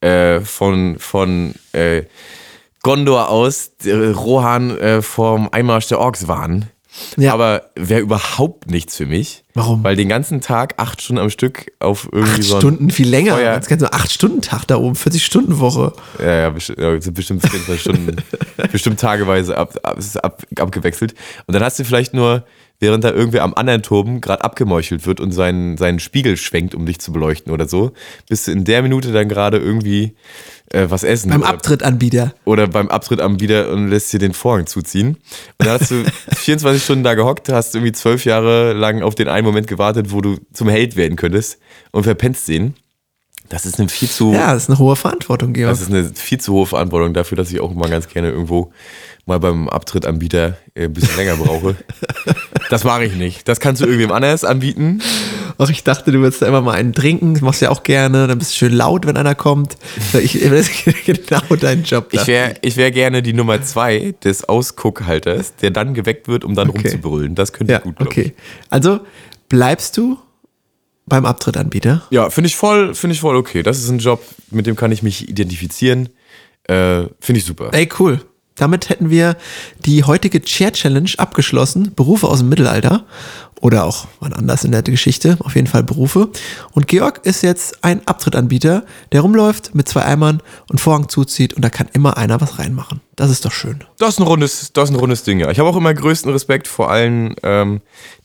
äh, 0.00 0.40
von, 0.40 0.96
von 0.98 1.54
äh, 1.72 2.04
Gondor 2.82 3.30
aus 3.30 3.72
äh, 3.84 3.92
Rohan 3.92 4.76
äh, 4.78 5.02
vom 5.02 5.48
Einmarsch 5.50 5.88
der 5.88 5.98
Orks 5.98 6.28
waren. 6.28 6.70
Ja. 7.16 7.32
Aber 7.32 7.70
wäre 7.74 8.00
überhaupt 8.00 8.70
nichts 8.70 8.96
für 8.96 9.06
mich. 9.06 9.44
Warum? 9.54 9.82
Weil 9.84 9.96
den 9.96 10.08
ganzen 10.08 10.40
Tag 10.40 10.74
acht 10.78 11.00
Stunden 11.02 11.20
am 11.22 11.30
Stück 11.30 11.72
auf 11.80 12.08
irgendwie 12.12 12.32
Acht 12.34 12.42
so 12.44 12.54
ein, 12.56 12.60
Stunden, 12.60 12.90
viel 12.90 13.08
länger. 13.08 13.34
Feuer. 13.34 13.54
Jetzt 13.54 13.68
kannst 13.68 13.84
du 13.84 13.92
acht 13.92 14.12
Stunden 14.12 14.40
Tag 14.42 14.64
da 14.66 14.76
oben, 14.76 14.94
40 14.94 15.24
Stunden 15.24 15.58
Woche. 15.58 15.92
Ja, 16.18 16.34
ja, 16.40 16.48
besti- 16.48 16.80
ja, 16.80 17.00
sind 17.00 17.14
bestimmt 17.14 17.42
24 17.42 17.80
Stunden, 17.80 18.16
bestimmt 18.72 19.00
tageweise 19.00 19.56
ab, 19.56 19.78
ab, 19.82 19.98
ab, 20.22 20.42
abgewechselt. 20.58 21.14
Und 21.46 21.54
dann 21.54 21.62
hast 21.62 21.78
du 21.78 21.84
vielleicht 21.84 22.14
nur, 22.14 22.44
während 22.80 23.04
da 23.04 23.10
irgendwer 23.12 23.44
am 23.44 23.54
anderen 23.54 23.82
Turm 23.82 24.20
gerade 24.20 24.42
abgemeuchelt 24.42 25.06
wird 25.06 25.20
und 25.20 25.30
seinen, 25.32 25.76
seinen 25.76 26.00
Spiegel 26.00 26.36
schwenkt, 26.36 26.74
um 26.74 26.84
dich 26.86 26.98
zu 27.00 27.12
beleuchten 27.12 27.52
oder 27.52 27.68
so, 27.68 27.92
bist 28.28 28.48
du 28.48 28.52
in 28.52 28.64
der 28.64 28.82
Minute 28.82 29.12
dann 29.12 29.28
gerade 29.28 29.58
irgendwie 29.58 30.14
äh, 30.70 30.86
was 30.88 31.04
essen. 31.04 31.30
Beim 31.30 31.40
oder, 31.40 31.50
Abtrittanbieter. 31.50 32.34
oder 32.44 32.66
beim 32.66 32.88
Abtritt 32.88 33.20
am 33.20 33.40
wieder 33.40 33.70
und 33.70 33.88
lässt 33.88 34.12
dir 34.12 34.18
den 34.18 34.32
Vorhang 34.32 34.66
zuziehen. 34.66 35.16
Und 35.58 35.66
dann 35.66 35.80
hast 35.80 35.90
du 35.90 36.04
24 36.36 36.82
Stunden 36.82 37.04
da 37.04 37.14
gehockt, 37.14 37.48
hast 37.48 37.74
irgendwie 37.74 37.92
zwölf 37.92 38.24
Jahre 38.24 38.72
lang 38.72 39.02
auf 39.02 39.14
den 39.14 39.28
einen 39.28 39.46
Moment 39.46 39.66
gewartet, 39.66 40.10
wo 40.10 40.20
du 40.20 40.38
zum 40.52 40.68
Held 40.68 40.96
werden 40.96 41.16
könntest 41.16 41.58
und 41.92 42.04
verpennst 42.04 42.48
den. 42.48 42.74
Das 43.50 43.66
ist 43.66 43.78
eine 43.78 43.88
viel 43.88 44.08
zu 44.08 44.32
Ja, 44.32 44.54
das 44.54 44.64
ist 44.64 44.70
eine 44.70 44.78
hohe 44.78 44.96
Verantwortung, 44.96 45.52
Georg. 45.52 45.70
das 45.70 45.82
ist 45.82 45.90
eine 45.90 46.04
viel 46.14 46.40
zu 46.40 46.52
hohe 46.54 46.66
Verantwortung 46.66 47.12
dafür, 47.12 47.36
dass 47.36 47.50
ich 47.52 47.60
auch 47.60 47.72
mal 47.74 47.90
ganz 47.90 48.08
gerne 48.08 48.30
irgendwo 48.30 48.72
mal 49.26 49.38
beim 49.38 49.68
Abtrittanbieter 49.68 50.56
äh, 50.74 50.84
ein 50.84 50.92
bisschen 50.92 51.16
länger 51.16 51.36
brauche. 51.36 51.76
Das 52.70 52.82
mache 52.82 53.04
ich 53.04 53.14
nicht. 53.14 53.46
Das 53.46 53.60
kannst 53.60 53.82
du 53.82 53.86
irgendwem 53.86 54.10
anders 54.10 54.42
anbieten. 54.42 55.02
Ach, 55.58 55.68
ich 55.68 55.84
dachte, 55.84 56.10
du 56.10 56.20
würdest 56.20 56.40
da 56.40 56.46
immer 56.46 56.62
mal 56.62 56.72
einen 56.72 56.94
trinken. 56.94 57.34
Das 57.34 57.42
machst 57.42 57.60
du 57.60 57.66
ja 57.66 57.70
auch 57.70 57.82
gerne. 57.82 58.26
Dann 58.26 58.38
bist 58.38 58.52
du 58.52 58.56
schön 58.56 58.72
laut, 58.72 59.06
wenn 59.06 59.18
einer 59.18 59.34
kommt. 59.34 59.76
Ich, 60.14 60.32
das 60.50 60.68
ist 60.70 61.04
genau 61.04 61.42
dein 61.60 61.82
Job. 61.84 62.08
Ich 62.12 62.26
wäre 62.26 62.54
ich 62.62 62.76
wär 62.78 62.90
gerne 62.90 63.22
die 63.22 63.34
Nummer 63.34 63.62
zwei 63.62 64.14
des 64.24 64.48
Ausguckhalters, 64.48 65.56
der 65.56 65.70
dann 65.72 65.92
geweckt 65.92 66.26
wird, 66.26 66.42
um 66.42 66.54
dann 66.54 66.70
Okay. 66.70 66.78
rumzubrüllen. 66.88 67.34
Das 67.34 67.52
könnte 67.52 67.74
ja, 67.74 67.78
gut, 67.80 67.96
glaub 67.96 68.08
okay. 68.08 68.34
Also 68.70 69.00
bleibst 69.50 69.98
du 69.98 70.18
beim 71.06 71.26
Abtrittanbieter? 71.26 72.02
Ich. 72.10 72.14
Ja, 72.14 72.30
finde 72.30 72.48
ich 72.48 72.56
voll, 72.56 72.94
finde 72.94 73.14
ich 73.14 73.20
voll 73.20 73.36
okay. 73.36 73.62
Das 73.62 73.78
ist 73.78 73.88
ein 73.88 73.98
Job, 73.98 74.22
mit 74.50 74.66
dem 74.66 74.76
kann 74.76 74.92
ich 74.92 75.02
mich 75.02 75.28
identifizieren. 75.28 76.08
Äh, 76.64 77.04
finde 77.20 77.38
ich 77.38 77.44
super. 77.44 77.70
Ey, 77.72 77.88
cool. 77.98 78.20
Damit 78.56 78.88
hätten 78.88 79.10
wir 79.10 79.36
die 79.84 80.04
heutige 80.04 80.40
Chair 80.40 80.72
Challenge 80.72 81.10
abgeschlossen. 81.18 81.92
Berufe 81.94 82.28
aus 82.28 82.38
dem 82.38 82.48
Mittelalter 82.48 83.04
oder 83.60 83.84
auch 83.84 84.06
wann 84.20 84.32
anders 84.32 84.62
in 84.62 84.72
der 84.72 84.82
Geschichte. 84.82 85.38
Auf 85.40 85.56
jeden 85.56 85.66
Fall 85.66 85.82
Berufe. 85.82 86.28
Und 86.72 86.86
Georg 86.86 87.20
ist 87.24 87.42
jetzt 87.42 87.82
ein 87.82 88.06
Abtrittanbieter, 88.06 88.84
der 89.10 89.22
rumläuft 89.22 89.74
mit 89.74 89.88
zwei 89.88 90.04
Eimern 90.04 90.42
und 90.68 90.80
Vorhang 90.80 91.08
zuzieht 91.08 91.54
und 91.54 91.62
da 91.62 91.70
kann 91.70 91.88
immer 91.94 92.16
einer 92.16 92.40
was 92.40 92.58
reinmachen. 92.58 93.00
Das 93.16 93.30
ist 93.30 93.44
doch 93.44 93.52
schön. 93.52 93.82
Das 93.98 94.10
ist 94.10 94.18
ein 94.20 94.26
rundes, 94.26 94.72
das 94.72 94.90
ist 94.90 94.94
ein 94.94 95.00
rundes 95.00 95.22
Ding, 95.22 95.40
ja. 95.40 95.50
Ich 95.50 95.58
habe 95.58 95.68
auch 95.68 95.76
immer 95.76 95.94
größten 95.94 96.30
Respekt 96.30 96.68
vor 96.68 96.90
allen 96.90 97.36
ähm, 97.42 97.80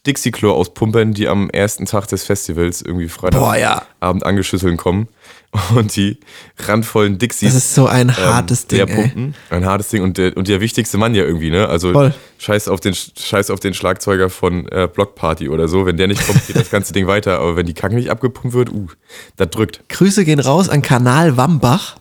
Dixie-Klo 0.05 0.51
auspumpern, 0.51 1.13
die 1.13 1.27
am 1.27 1.49
ersten 1.49 1.85
Tag 1.85 2.07
des 2.07 2.23
Festivals 2.23 2.81
irgendwie 2.81 3.07
Boah, 3.07 3.55
ja. 3.55 3.83
Freitagabend 3.99 4.25
angeschüsseln 4.25 4.77
kommen 4.77 5.07
und 5.75 5.95
die 5.95 6.19
randvollen 6.57 7.17
Dixies 7.17 7.53
Das 7.53 7.63
ist 7.63 7.73
so 7.73 7.87
ein 7.87 8.15
hartes 8.15 8.67
Ding, 8.67 8.77
leer 8.77 8.89
ey. 8.89 8.95
pumpen. 8.95 9.33
Ein 9.49 9.65
hartes 9.65 9.87
Ding 9.89 10.03
und 10.03 10.19
der, 10.19 10.37
und 10.37 10.47
der 10.47 10.61
wichtigste 10.61 10.99
Mann 10.99 11.15
ja 11.15 11.23
irgendwie, 11.23 11.49
ne? 11.49 11.67
Also 11.67 11.91
Voll. 11.91 12.13
scheiß 12.37 12.67
auf 12.67 12.79
den 12.79 12.93
scheiß 12.93 13.49
auf 13.49 13.59
den 13.59 13.73
Schlagzeuger 13.73 14.29
von 14.29 14.67
äh, 14.67 14.87
Blockparty 14.93 15.49
oder 15.49 15.67
so. 15.67 15.87
Wenn 15.87 15.97
der 15.97 16.07
nicht 16.07 16.23
kommt, 16.25 16.45
geht 16.45 16.55
das 16.55 16.69
ganze 16.69 16.93
Ding 16.93 17.07
weiter. 17.07 17.39
Aber 17.39 17.55
wenn 17.55 17.65
die 17.65 17.73
Kacke 17.73 17.95
nicht 17.95 18.11
abgepumpt 18.11 18.53
wird, 18.53 18.71
uh, 18.71 18.89
das 19.37 19.49
drückt. 19.49 19.81
Grüße 19.89 20.23
gehen 20.23 20.39
raus 20.39 20.69
an 20.69 20.83
Kanal 20.83 21.35
Wambach. 21.35 21.95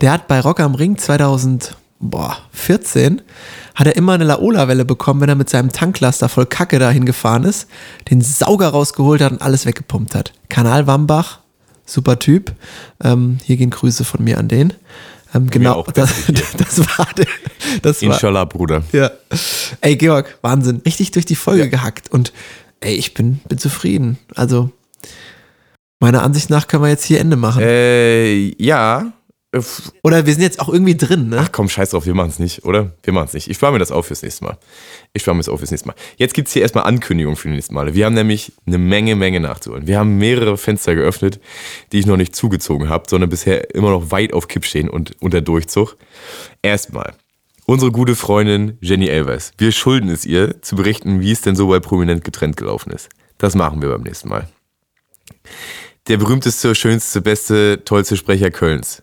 Der 0.00 0.12
hat 0.12 0.28
bei 0.28 0.38
Rock 0.40 0.60
am 0.60 0.76
Ring 0.76 0.96
2014 0.96 3.20
hat 3.74 3.86
er 3.86 3.96
immer 3.96 4.12
eine 4.12 4.24
Laola-Welle 4.24 4.84
bekommen, 4.84 5.20
wenn 5.22 5.28
er 5.28 5.34
mit 5.34 5.48
seinem 5.48 5.72
Tanklaster 5.72 6.28
voll 6.28 6.46
Kacke 6.46 6.78
dahin 6.78 7.06
gefahren 7.06 7.44
ist, 7.44 7.68
den 8.10 8.20
Sauger 8.20 8.68
rausgeholt 8.68 9.22
hat 9.22 9.32
und 9.32 9.42
alles 9.42 9.66
weggepumpt 9.66 10.14
hat. 10.14 10.32
Kanal 10.48 10.86
Wambach, 10.86 11.38
super 11.92 12.18
Typ. 12.18 12.52
Ähm, 13.02 13.38
hier 13.44 13.56
gehen 13.56 13.70
Grüße 13.70 14.04
von 14.04 14.24
mir 14.24 14.38
an 14.38 14.48
den. 14.48 14.72
Ähm, 15.34 15.50
genau, 15.50 15.84
das, 15.94 16.26
das 16.56 16.78
war 16.98 17.08
der, 17.16 17.26
das 17.82 18.02
war, 18.02 18.14
Inshallah, 18.14 18.44
Bruder. 18.44 18.82
ja. 18.92 19.10
Ey, 19.80 19.96
Georg, 19.96 20.38
Wahnsinn. 20.42 20.82
Richtig 20.84 21.10
durch 21.12 21.26
die 21.26 21.36
Folge 21.36 21.68
gehackt. 21.68 22.10
Und 22.10 22.32
ey, 22.80 22.94
ich 22.94 23.14
bin, 23.14 23.40
bin 23.48 23.58
zufrieden. 23.58 24.18
Also, 24.34 24.70
meiner 26.00 26.22
Ansicht 26.22 26.50
nach 26.50 26.66
können 26.68 26.82
wir 26.82 26.90
jetzt 26.90 27.04
hier 27.04 27.20
Ende 27.20 27.36
machen. 27.36 27.62
Äh, 27.62 28.54
ja. 28.62 29.12
Oder 30.02 30.24
wir 30.24 30.32
sind 30.32 30.42
jetzt 30.42 30.60
auch 30.60 30.70
irgendwie 30.70 30.96
drin, 30.96 31.28
ne? 31.28 31.36
Ach 31.38 31.52
komm, 31.52 31.68
scheiß 31.68 31.90
drauf, 31.90 32.06
wir 32.06 32.14
machen 32.14 32.30
es 32.30 32.38
nicht, 32.38 32.64
oder? 32.64 32.92
Wir 33.02 33.12
machen 33.12 33.26
es 33.26 33.34
nicht. 33.34 33.50
Ich 33.50 33.58
spare 33.58 33.72
mir 33.72 33.78
das 33.78 33.92
auf 33.92 34.06
fürs 34.06 34.22
nächste 34.22 34.44
Mal. 34.44 34.56
Ich 35.12 35.20
spare 35.20 35.34
mir 35.34 35.40
das 35.40 35.50
auf 35.50 35.58
fürs 35.60 35.70
nächste 35.70 35.88
Mal. 35.88 35.94
Jetzt 36.16 36.32
gibt 36.32 36.48
es 36.48 36.54
hier 36.54 36.62
erstmal 36.62 36.84
Ankündigungen 36.84 37.36
für 37.36 37.48
die 37.48 37.54
nächsten 37.56 37.74
Male. 37.74 37.92
Wir 37.92 38.06
haben 38.06 38.14
nämlich 38.14 38.52
eine 38.64 38.78
Menge, 38.78 39.14
Menge 39.14 39.40
nachzuholen. 39.40 39.86
Wir 39.86 39.98
haben 39.98 40.16
mehrere 40.16 40.56
Fenster 40.56 40.94
geöffnet, 40.94 41.38
die 41.92 41.98
ich 41.98 42.06
noch 42.06 42.16
nicht 42.16 42.34
zugezogen 42.34 42.88
habe, 42.88 43.04
sondern 43.10 43.28
bisher 43.28 43.74
immer 43.74 43.90
noch 43.90 44.10
weit 44.10 44.32
auf 44.32 44.48
Kipp 44.48 44.64
stehen 44.64 44.88
und 44.88 45.20
unter 45.20 45.42
Durchzug. 45.42 45.98
Erstmal. 46.62 47.12
Unsere 47.66 47.92
gute 47.92 48.16
Freundin 48.16 48.78
Jenny 48.80 49.08
Elvers. 49.08 49.52
Wir 49.58 49.70
schulden 49.70 50.08
es 50.08 50.24
ihr, 50.24 50.62
zu 50.62 50.76
berichten, 50.76 51.20
wie 51.20 51.30
es 51.30 51.42
denn 51.42 51.56
so 51.56 51.68
bei 51.68 51.78
Prominent 51.78 52.24
getrennt 52.24 52.56
gelaufen 52.56 52.90
ist. 52.90 53.10
Das 53.36 53.54
machen 53.54 53.82
wir 53.82 53.90
beim 53.90 54.02
nächsten 54.02 54.30
Mal. 54.30 54.48
Der 56.08 56.16
berühmteste, 56.16 56.74
schönste, 56.74 57.20
beste, 57.20 57.84
tollste 57.84 58.16
Sprecher 58.16 58.50
Kölns. 58.50 59.02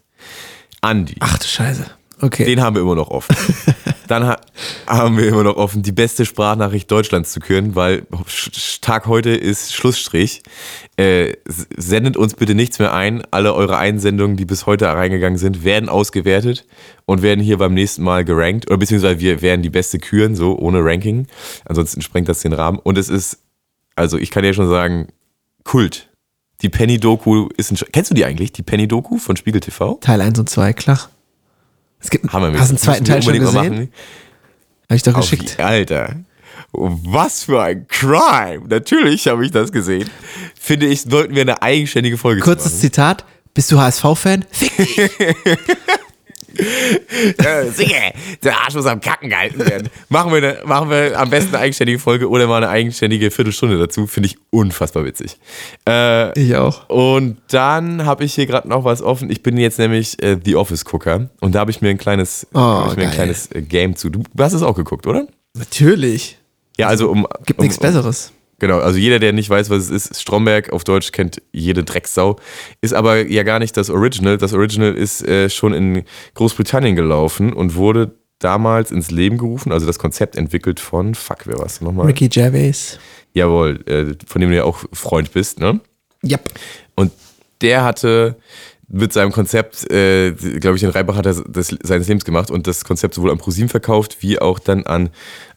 Andi. 0.81 1.15
Ach 1.19 1.37
du 1.37 1.45
Scheiße. 1.45 1.85
Okay. 2.21 2.45
Den 2.45 2.61
haben 2.61 2.75
wir 2.75 2.81
immer 2.81 2.95
noch 2.95 3.09
offen. 3.09 3.35
Dann 4.07 4.25
ha 4.25 4.37
haben 4.87 5.17
wir 5.17 5.27
immer 5.27 5.43
noch 5.43 5.55
offen, 5.55 5.83
die 5.83 5.91
beste 5.91 6.25
Sprachnachricht 6.25 6.89
Deutschlands 6.91 7.31
zu 7.31 7.39
küren, 7.39 7.75
weil 7.75 8.07
Tag 8.81 9.05
heute 9.05 9.29
ist 9.29 9.73
Schlussstrich. 9.73 10.41
Äh, 10.97 11.33
sendet 11.45 12.17
uns 12.17 12.33
bitte 12.33 12.55
nichts 12.55 12.79
mehr 12.79 12.93
ein. 12.93 13.21
Alle 13.31 13.53
eure 13.53 13.77
Einsendungen, 13.77 14.35
die 14.35 14.45
bis 14.45 14.65
heute 14.65 14.87
reingegangen 14.87 15.37
sind, 15.37 15.63
werden 15.63 15.89
ausgewertet 15.89 16.65
und 17.05 17.21
werden 17.21 17.39
hier 17.39 17.57
beim 17.57 17.73
nächsten 17.73 18.03
Mal 18.03 18.25
gerankt. 18.25 18.67
Oder 18.67 18.79
beziehungsweise 18.79 19.19
wir 19.19 19.41
werden 19.41 19.61
die 19.61 19.69
beste 19.69 19.99
küren, 19.99 20.35
so 20.35 20.57
ohne 20.57 20.83
Ranking. 20.83 21.27
Ansonsten 21.65 22.01
sprengt 22.01 22.27
das 22.27 22.41
den 22.41 22.53
Rahmen. 22.53 22.79
Und 22.79 22.97
es 22.97 23.09
ist, 23.09 23.43
also 23.95 24.17
ich 24.17 24.31
kann 24.31 24.43
ja 24.43 24.53
schon 24.53 24.69
sagen, 24.69 25.07
Kult. 25.63 26.08
Die 26.61 26.69
Penny-Doku 26.69 27.49
ist 27.57 27.71
ein. 27.71 27.77
Sch 27.77 27.85
Kennst 27.91 28.11
du 28.11 28.15
die 28.15 28.25
eigentlich? 28.25 28.51
Die 28.51 28.63
Penny-Doku 28.63 29.17
von 29.17 29.35
Spiegel 29.37 29.61
TV? 29.61 29.97
Teil 30.01 30.21
1 30.21 30.39
und 30.39 30.49
2, 30.49 30.73
klar. 30.73 31.09
Es 32.01 32.09
gibt, 32.09 32.31
Hammer. 32.31 32.57
hast 32.57 32.69
einen 32.69 32.77
zweiten 32.77 33.05
Teil 33.05 33.21
schon 33.21 33.39
gesehen? 33.39 33.91
Habe 34.89 34.95
ich 34.95 35.03
doch 35.03 35.15
Auf 35.15 35.21
geschickt. 35.29 35.57
die- 35.57 35.63
Alter. 35.63 36.15
Was 36.71 37.43
für 37.45 37.61
ein 37.63 37.87
Crime. 37.87 38.63
Natürlich 38.67 39.27
habe 39.27 39.45
ich 39.45 39.51
das 39.51 39.71
gesehen. 39.71 40.09
Finde 40.59 40.85
ich, 40.87 41.01
sollten 41.01 41.33
wir 41.35 41.41
eine 41.41 41.61
eigenständige 41.61 42.17
Folge 42.17 42.41
Kurzes 42.41 42.71
machen. 42.73 42.81
Zitat. 42.81 43.25
Bist 43.53 43.71
du 43.71 43.79
HSV-Fan? 43.79 44.45
Fick 44.51 44.77
dich. 44.77 44.97
Äh, 47.37 47.69
sicher, 47.71 48.13
der 48.43 48.57
Arsch 48.59 48.75
muss 48.75 48.85
am 48.85 49.01
Kacken 49.01 49.29
gehalten 49.29 49.59
werden. 49.59 49.89
Machen 50.09 50.31
wir, 50.31 50.37
eine, 50.37 50.57
machen 50.65 50.89
wir 50.89 51.19
am 51.19 51.29
besten 51.29 51.53
eine 51.55 51.63
eigenständige 51.63 51.99
Folge 51.99 52.29
oder 52.29 52.47
mal 52.47 52.57
eine 52.57 52.69
eigenständige 52.69 53.31
Viertelstunde 53.31 53.77
dazu. 53.77 54.07
Finde 54.07 54.27
ich 54.27 54.37
unfassbar 54.49 55.05
witzig. 55.05 55.37
Äh, 55.87 56.37
Ich 56.39 56.55
auch. 56.55 56.89
und 56.89 57.37
dann 57.49 58.05
habe 58.05 58.23
ich 58.23 58.33
hier 58.33 58.45
gerade 58.45 58.67
noch 58.67 58.83
was 58.83 59.01
offen. 59.01 59.29
Ich 59.29 59.43
bin 59.43 59.57
jetzt 59.57 59.79
nämlich 59.79 60.21
äh, 60.23 60.37
The 60.43 60.55
Office-Gucker 60.55 61.29
und 61.39 61.55
da 61.55 61.59
habe 61.59 61.71
ich 61.71 61.81
mir 61.81 61.89
ein 61.89 61.97
kleines, 61.97 62.47
Oh, 62.53 62.85
ich 62.89 62.95
mir 62.95 63.03
ein 63.07 63.11
kleines 63.11 63.51
äh, 63.51 63.61
Game 63.61 63.95
zu. 63.95 64.09
Du 64.09 64.23
hast 64.39 64.53
es 64.53 64.61
auch 64.61 64.75
geguckt, 64.75 65.07
oder? 65.07 65.27
Natürlich. 65.57 66.37
Ja, 66.77 66.87
also 66.87 67.09
um. 67.09 67.27
Gibt 67.45 67.59
um, 67.59 67.63
nichts 67.65 67.79
Besseres. 67.79 68.31
Genau, 68.59 68.79
also 68.79 68.97
jeder, 68.97 69.19
der 69.19 69.33
nicht 69.33 69.49
weiß, 69.49 69.69
was 69.69 69.89
es 69.89 69.89
ist, 69.89 70.21
Stromberg 70.21 70.71
auf 70.71 70.83
Deutsch 70.83 71.11
kennt 71.11 71.41
jede 71.51 71.83
Drecksau, 71.83 72.37
ist 72.81 72.93
aber 72.93 73.25
ja 73.27 73.43
gar 73.43 73.59
nicht 73.59 73.75
das 73.77 73.89
Original. 73.89 74.37
Das 74.37 74.53
Original 74.53 74.93
ist 74.95 75.25
äh, 75.27 75.49
schon 75.49 75.73
in 75.73 76.03
Großbritannien 76.35 76.95
gelaufen 76.95 77.53
und 77.53 77.75
wurde 77.75 78.15
damals 78.39 78.91
ins 78.91 79.11
Leben 79.11 79.37
gerufen, 79.37 79.71
also 79.71 79.85
das 79.85 79.99
Konzept 79.99 80.35
entwickelt 80.35 80.79
von, 80.79 81.13
fuck, 81.13 81.45
wer 81.45 81.57
war 81.57 81.65
es 81.65 81.81
nochmal? 81.81 82.07
Ricky 82.07 82.29
Gervais. 82.29 82.97
Jawohl, 83.33 83.83
äh, 83.85 84.15
von 84.25 84.41
dem 84.41 84.49
du 84.49 84.55
ja 84.55 84.63
auch 84.63 84.79
Freund 84.93 85.31
bist, 85.33 85.59
ne? 85.59 85.79
Yep. 86.23 86.49
Und 86.95 87.11
der 87.61 87.83
hatte 87.83 88.37
mit 88.87 89.13
seinem 89.13 89.31
Konzept, 89.31 89.89
äh, 89.91 90.31
glaube 90.31 90.75
ich, 90.75 90.81
den 90.81 90.89
Reibach 90.89 91.15
hat 91.15 91.25
er 91.25 91.35
des, 91.35 91.75
seines 91.83 92.07
Lebens 92.07 92.25
gemacht 92.25 92.49
und 92.49 92.65
das 92.65 92.83
Konzept 92.83 93.13
sowohl 93.13 93.31
an 93.31 93.37
ProSieben 93.37 93.69
verkauft, 93.69 94.17
wie 94.21 94.39
auch 94.39 94.57
dann 94.57 94.85
an 94.85 95.09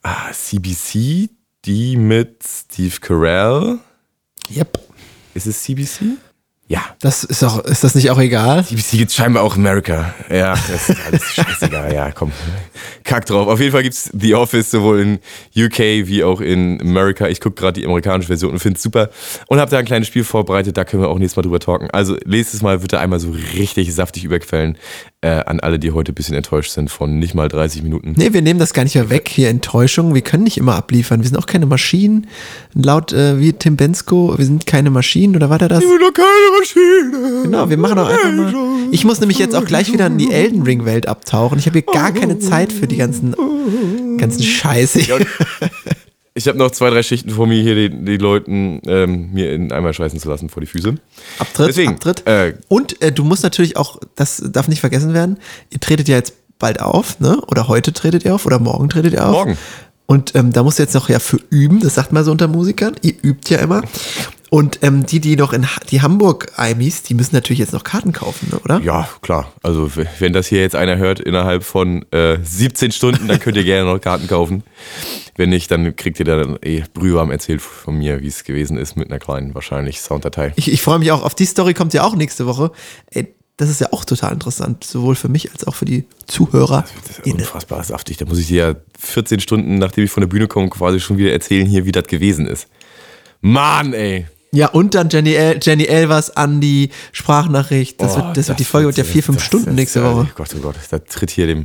ah, 0.02 0.30
CBC, 0.32 1.30
die 1.64 1.96
mit 1.96 2.42
Steve 2.44 2.96
Carell. 3.00 3.78
Yep. 4.54 4.78
Ist 5.34 5.46
es 5.46 5.62
CBC? 5.62 6.18
Ja. 6.68 6.80
Das 7.00 7.22
ist 7.22 7.42
auch, 7.44 7.58
ist 7.64 7.84
das 7.84 7.94
nicht 7.94 8.10
auch 8.10 8.18
egal? 8.18 8.64
CBC 8.64 8.96
gibt 8.96 9.12
scheinbar 9.12 9.42
auch 9.42 9.56
in 9.56 9.66
America. 9.66 10.14
Ja, 10.30 10.54
das 10.54 10.88
ist 10.88 11.00
alles 11.04 11.22
scheißegal. 11.34 11.92
Ja, 11.92 12.10
komm. 12.12 12.32
Kack 13.04 13.26
drauf. 13.26 13.46
Auf 13.48 13.60
jeden 13.60 13.72
Fall 13.72 13.82
gibt's 13.82 14.10
The 14.14 14.34
Office 14.34 14.70
sowohl 14.70 15.00
in 15.00 15.18
UK 15.54 16.06
wie 16.06 16.24
auch 16.24 16.40
in 16.40 16.80
America. 16.80 17.28
Ich 17.28 17.40
gucke 17.40 17.56
gerade 17.56 17.78
die 17.78 17.86
amerikanische 17.86 18.28
Version 18.28 18.52
und 18.52 18.58
finde 18.58 18.76
es 18.78 18.82
super. 18.82 19.10
Und 19.48 19.60
habe 19.60 19.70
da 19.70 19.78
ein 19.78 19.84
kleines 19.84 20.08
Spiel 20.08 20.24
vorbereitet, 20.24 20.76
da 20.76 20.84
können 20.84 21.02
wir 21.02 21.10
auch 21.10 21.18
nächstes 21.18 21.36
Mal 21.36 21.42
drüber 21.42 21.60
talken. 21.60 21.90
Also 21.90 22.16
nächstes 22.24 22.62
Mal 22.62 22.80
wird 22.80 22.94
er 22.94 23.00
einmal 23.00 23.20
so 23.20 23.32
richtig 23.54 23.92
saftig 23.94 24.24
überquellen 24.24 24.78
äh, 25.22 25.44
an 25.46 25.60
alle, 25.60 25.78
die 25.78 25.92
heute 25.92 26.12
ein 26.12 26.14
bisschen 26.16 26.34
enttäuscht 26.34 26.72
sind 26.72 26.90
von 26.90 27.18
nicht 27.18 27.34
mal 27.34 27.48
30 27.48 27.84
Minuten. 27.84 28.14
Nee, 28.16 28.32
wir 28.32 28.42
nehmen 28.42 28.58
das 28.58 28.72
gar 28.72 28.82
nicht 28.82 28.96
mehr 28.96 29.08
weg, 29.08 29.28
hier 29.28 29.48
Enttäuschung. 29.48 30.14
Wir 30.14 30.20
können 30.20 30.42
nicht 30.42 30.58
immer 30.58 30.74
abliefern. 30.74 31.20
Wir 31.20 31.28
sind 31.28 31.38
auch 31.38 31.46
keine 31.46 31.64
Maschinen. 31.66 32.26
Laut 32.74 33.12
äh, 33.12 33.38
wie 33.38 33.52
Tim 33.52 33.76
Bensko, 33.76 34.36
wir 34.36 34.44
sind 34.44 34.66
keine 34.66 34.90
Maschinen, 34.90 35.36
oder 35.36 35.48
war 35.48 35.58
der 35.58 35.68
das? 35.68 35.82
Ich 35.82 35.88
bin 35.88 35.98
doch 36.00 36.12
keine 36.12 36.58
Maschine. 36.58 37.42
Genau, 37.44 37.70
wir 37.70 37.76
machen 37.76 37.96
doch 37.96 38.08
einfach 38.08 38.32
mal. 38.32 38.52
Ich 38.90 39.04
muss 39.04 39.20
nämlich 39.20 39.38
jetzt 39.38 39.54
auch 39.54 39.64
gleich 39.64 39.92
wieder 39.92 40.08
in 40.08 40.18
die 40.18 40.32
Elden 40.32 40.62
Ring 40.62 40.84
Welt 40.84 41.06
abtauchen. 41.06 41.58
Ich 41.58 41.66
habe 41.66 41.78
hier 41.78 41.92
gar 41.92 42.12
keine 42.12 42.40
Zeit 42.40 42.72
für 42.72 42.88
die 42.88 42.96
ganzen, 42.96 43.36
ganzen 44.18 44.42
Scheiße. 44.42 45.00
Ich 46.34 46.48
habe 46.48 46.56
noch 46.56 46.70
zwei, 46.70 46.88
drei 46.90 47.02
Schichten 47.02 47.30
vor 47.30 47.46
mir, 47.46 47.62
hier 47.62 47.74
die, 47.74 48.04
die 48.04 48.16
Leuten 48.16 48.80
ähm, 48.86 49.32
mir 49.32 49.52
in 49.52 49.70
einmal 49.70 49.92
scheißen 49.92 50.18
zu 50.18 50.28
lassen 50.30 50.48
vor 50.48 50.60
die 50.62 50.66
Füße. 50.66 50.94
Abtritt, 51.38 51.68
Deswegen, 51.68 51.92
Abtritt. 51.92 52.26
äh, 52.26 52.54
Und 52.68 53.02
äh, 53.02 53.12
du 53.12 53.22
musst 53.24 53.42
natürlich 53.42 53.76
auch, 53.76 53.98
das 54.16 54.42
darf 54.46 54.66
nicht 54.68 54.80
vergessen 54.80 55.12
werden, 55.12 55.38
ihr 55.70 55.80
tretet 55.80 56.08
ja 56.08 56.16
jetzt 56.16 56.34
bald 56.58 56.80
auf, 56.80 57.20
ne? 57.20 57.38
Oder 57.48 57.68
heute 57.68 57.92
tretet 57.92 58.24
ihr 58.24 58.34
auf 58.34 58.46
oder 58.46 58.58
morgen 58.58 58.88
tretet 58.88 59.12
ihr 59.12 59.26
auf. 59.26 59.32
Morgen. 59.44 59.58
Und 60.06 60.34
ähm, 60.34 60.52
da 60.52 60.62
musst 60.62 60.78
du 60.78 60.82
jetzt 60.82 60.94
noch 60.94 61.08
ja 61.08 61.18
für 61.18 61.38
üben, 61.50 61.80
das 61.80 61.94
sagt 61.94 62.12
man 62.12 62.24
so 62.24 62.30
unter 62.30 62.48
Musikern, 62.48 62.94
ihr 63.02 63.14
übt 63.22 63.52
ja 63.54 63.60
immer. 63.60 63.82
Und 64.54 64.80
ähm, 64.82 65.06
die, 65.06 65.18
die 65.18 65.34
noch 65.36 65.54
in 65.54 65.64
Ha- 65.64 65.80
die 65.90 66.02
Hamburg-Eimis, 66.02 67.02
die 67.04 67.14
müssen 67.14 67.34
natürlich 67.34 67.58
jetzt 67.60 67.72
noch 67.72 67.84
Karten 67.84 68.12
kaufen, 68.12 68.48
ne, 68.52 68.58
oder? 68.58 68.80
Ja, 68.82 69.08
klar. 69.22 69.50
Also 69.62 69.90
wenn 70.18 70.34
das 70.34 70.46
hier 70.46 70.60
jetzt 70.60 70.76
einer 70.76 70.98
hört 70.98 71.20
innerhalb 71.20 71.64
von 71.64 72.04
äh, 72.12 72.36
17 72.42 72.92
Stunden, 72.92 73.28
dann 73.28 73.40
könnt 73.40 73.56
ihr 73.56 73.64
gerne 73.64 73.90
noch 73.90 73.98
Karten 73.98 74.26
kaufen. 74.28 74.62
Wenn 75.36 75.48
nicht, 75.48 75.70
dann 75.70 75.96
kriegt 75.96 76.18
ihr 76.18 76.26
dann 76.26 76.58
eh 76.62 76.82
Brühwarm 76.92 77.30
erzählt 77.30 77.62
von 77.62 77.96
mir, 77.96 78.20
wie 78.20 78.26
es 78.26 78.44
gewesen 78.44 78.76
ist 78.76 78.94
mit 78.94 79.08
einer 79.10 79.18
kleinen 79.18 79.54
wahrscheinlich 79.54 80.02
Sounddatei. 80.02 80.52
Ich, 80.56 80.70
ich 80.70 80.82
freue 80.82 80.98
mich 80.98 81.10
auch, 81.12 81.22
auf 81.22 81.34
die 81.34 81.46
Story 81.46 81.72
kommt 81.72 81.94
ja 81.94 82.02
auch 82.04 82.14
nächste 82.14 82.44
Woche. 82.44 82.72
Ey, 83.10 83.34
das 83.56 83.70
ist 83.70 83.80
ja 83.80 83.88
auch 83.92 84.04
total 84.04 84.34
interessant, 84.34 84.84
sowohl 84.84 85.14
für 85.14 85.28
mich 85.30 85.50
als 85.50 85.66
auch 85.66 85.74
für 85.76 85.86
die 85.86 86.04
Zuhörer. 86.26 86.84
Das 87.06 87.20
ist 87.20 87.26
unfassbar 87.26 87.82
saftig. 87.84 88.18
Da 88.18 88.26
muss 88.26 88.38
ich 88.38 88.48
dir 88.48 88.66
ja 88.68 88.74
14 89.00 89.40
Stunden, 89.40 89.76
nachdem 89.78 90.04
ich 90.04 90.10
von 90.10 90.20
der 90.20 90.28
Bühne 90.28 90.46
komme, 90.46 90.68
quasi 90.68 91.00
schon 91.00 91.16
wieder 91.16 91.32
erzählen 91.32 91.66
hier, 91.66 91.86
wie 91.86 91.92
das 91.92 92.04
gewesen 92.06 92.46
ist. 92.46 92.68
Mann, 93.40 93.94
ey. 93.94 94.26
Ja, 94.54 94.66
und 94.68 94.94
dann 94.94 95.08
Jenny, 95.08 95.32
El 95.34 95.58
Jenny 95.62 95.84
Elvers 95.84 96.36
an 96.36 96.60
die 96.60 96.90
Sprachnachricht. 97.12 98.00
Das, 98.02 98.12
Oh, 98.12 98.16
wird, 98.16 98.36
das, 98.36 98.48
wird 98.48 98.60
die 98.60 98.64
Folge 98.64 98.88
wird 98.88 98.98
ja 98.98 99.04
vier, 99.04 99.22
fünf 99.22 99.38
das- 99.38 99.46
Stunden 99.46 99.66
das- 99.66 99.74
nächste 99.76 100.04
Woche. 100.04 100.28
Gott, 100.34 100.50
oh 100.54 100.60
Gott, 100.60 100.76
da 100.90 100.98
tritt 100.98 101.30
hier 101.30 101.46
dem, 101.46 101.64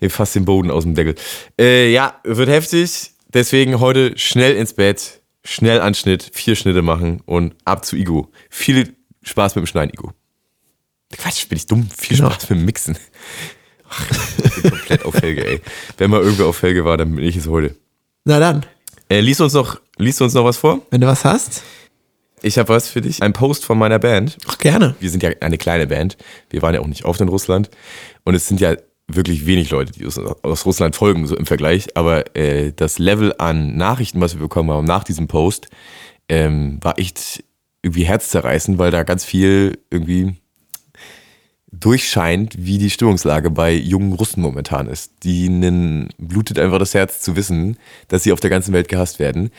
dem 0.00 0.08
fast 0.10 0.34
den 0.34 0.46
Boden 0.46 0.70
aus 0.70 0.84
dem 0.84 0.94
Deckel. 0.94 1.14
Äh, 1.60 1.92
ja, 1.92 2.14
wird 2.24 2.48
heftig. 2.48 3.10
Deswegen 3.34 3.80
heute 3.80 4.16
schnell 4.18 4.56
ins 4.56 4.72
Bett, 4.72 5.20
schnell 5.44 5.80
Anschnitt, 5.80 6.30
vier 6.32 6.56
Schnitte 6.56 6.80
machen 6.82 7.20
und 7.26 7.54
ab 7.66 7.84
zu 7.84 7.96
Igo. 7.96 8.30
Viel 8.48 8.94
Spaß 9.22 9.54
mit 9.54 9.64
dem 9.64 9.66
Schneiden, 9.66 9.92
Igo. 9.92 10.12
Quatsch, 11.16 11.46
bin 11.48 11.56
ich 11.58 11.66
dumm. 11.66 11.88
Viel 11.96 12.16
Genau. 12.16 12.30
Spaß 12.30 12.48
mit 12.50 12.58
dem 12.60 12.64
Mixen. 12.64 12.96
Ach, 13.90 14.06
ich 14.56 14.62
bin 14.62 14.70
komplett 14.70 15.04
auf 15.04 15.14
Helge, 15.20 15.46
ey. 15.46 15.60
Wenn 15.98 16.10
mal 16.10 16.22
irgendwer 16.22 16.46
auf 16.46 16.62
Helge 16.62 16.84
war, 16.86 16.96
dann 16.96 17.14
bin 17.14 17.24
ich 17.24 17.36
es 17.36 17.46
heute. 17.46 17.76
Na 18.24 18.38
dann, 18.38 18.64
Äh, 19.10 19.20
liest 19.20 19.42
uns 19.42 19.52
noch, 19.52 19.78
liest 19.98 20.20
du 20.20 20.24
uns 20.24 20.32
noch 20.32 20.44
was 20.46 20.56
vor? 20.56 20.80
wenn 20.90 21.02
du 21.02 21.06
was 21.06 21.24
hast, 21.26 21.62
Ich 22.42 22.58
habe 22.58 22.68
was 22.68 22.88
für 22.88 23.00
dich. 23.00 23.22
Ein 23.22 23.32
Post 23.32 23.64
von 23.64 23.78
meiner 23.78 23.98
Band. 23.98 24.36
auch 24.48 24.58
gerne. 24.58 24.94
wir 25.00 25.10
sind 25.10 25.22
ja 25.22 25.30
eine 25.40 25.58
kleine 25.58 25.86
Band. 25.86 26.16
Wir 26.50 26.62
waren 26.62 26.74
ja 26.74 26.80
auch 26.80 26.86
nicht 26.86 27.04
oft 27.04 27.20
in 27.20 27.28
Russland. 27.28 27.70
Und 28.24 28.34
es 28.34 28.48
sind 28.48 28.60
ja 28.60 28.76
wirklich 29.08 29.46
wenig 29.46 29.70
Leute, 29.70 29.92
die 29.92 30.04
aus 30.06 30.66
Russland 30.66 30.96
folgen, 30.96 31.26
so 31.26 31.36
im 31.36 31.46
Vergleich. 31.46 31.96
Aber 31.96 32.36
äh, 32.36 32.72
das 32.74 32.98
Level 32.98 33.34
an 33.38 33.76
Nachrichten, 33.76 34.20
was 34.20 34.34
wir 34.34 34.40
bekommen 34.40 34.70
haben 34.70 34.86
nach 34.86 35.04
diesem 35.04 35.28
Post, 35.28 35.68
ähm, 36.28 36.78
war 36.82 36.98
echt 36.98 37.44
irgendwie 37.82 38.04
herzzerreißend, 38.04 38.78
weil 38.78 38.90
da 38.90 39.02
ganz 39.02 39.24
viel 39.24 39.78
irgendwie 39.90 40.36
durchscheint, 41.72 42.54
wie 42.58 42.76
die 42.76 42.90
Stimmungslage 42.90 43.50
bei 43.50 43.72
jungen 43.72 44.12
Russen 44.12 44.42
momentan 44.42 44.88
ist. 44.88 45.24
Denen 45.24 46.10
blutet 46.18 46.58
einfach 46.58 46.78
das 46.78 46.92
Herz 46.92 47.22
zu 47.22 47.34
wissen, 47.34 47.78
dass 48.08 48.22
sie 48.22 48.32
auf 48.32 48.40
der 48.40 48.50
ganzen 48.50 48.74
Welt 48.74 48.88
gehasst 48.88 49.18
werden. 49.18 49.50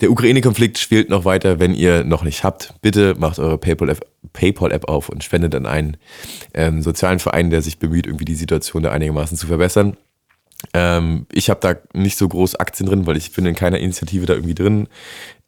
Der 0.00 0.10
Ukraine-Konflikt 0.10 0.78
spielt 0.78 1.10
noch 1.10 1.26
weiter, 1.26 1.60
wenn 1.60 1.74
ihr 1.74 2.02
noch 2.02 2.24
nicht 2.24 2.44
habt. 2.44 2.74
Bitte 2.80 3.14
macht 3.18 3.38
eure 3.38 3.58
PayPal-App 3.58 4.00
PayPal 4.32 4.72
-App 4.72 4.84
auf 4.86 5.08
und 5.08 5.24
spendet 5.24 5.54
an 5.54 5.66
einen 5.66 5.96
ähm, 6.54 6.82
sozialen 6.82 7.18
Verein, 7.18 7.50
der 7.50 7.62
sich 7.62 7.78
bemüht, 7.78 8.06
irgendwie 8.06 8.26
die 8.26 8.34
Situation 8.34 8.82
da 8.82 8.90
einigermaßen 8.92 9.36
zu 9.36 9.46
verbessern. 9.46 9.96
Ähm, 10.74 11.26
ich 11.32 11.50
habe 11.50 11.60
da 11.60 11.76
nicht 11.98 12.16
so 12.16 12.28
groß 12.28 12.56
Aktien 12.56 12.88
drin, 12.88 13.06
weil 13.06 13.16
ich 13.16 13.32
bin 13.32 13.46
in 13.46 13.54
keiner 13.54 13.78
Initiative 13.78 14.26
da 14.26 14.34
irgendwie 14.34 14.54
drin. 14.54 14.88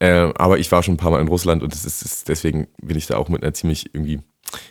Ähm, 0.01 0.33
aber 0.37 0.59
ich 0.59 0.73
war 0.73 0.83
schon 0.83 0.95
ein 0.95 0.99
paar 0.99 1.11
Mal 1.11 1.21
in 1.21 1.29
Russland 1.29 1.63
und 1.63 1.75
es 1.75 1.85
ist, 1.85 2.29
deswegen 2.29 2.69
bin 2.83 2.97
ich 2.97 3.07
da 3.07 3.17
auch 3.17 3.29
mit 3.29 3.43
einer 3.43 3.55
ziemlich 3.55 3.95
irgendwie 3.95 4.21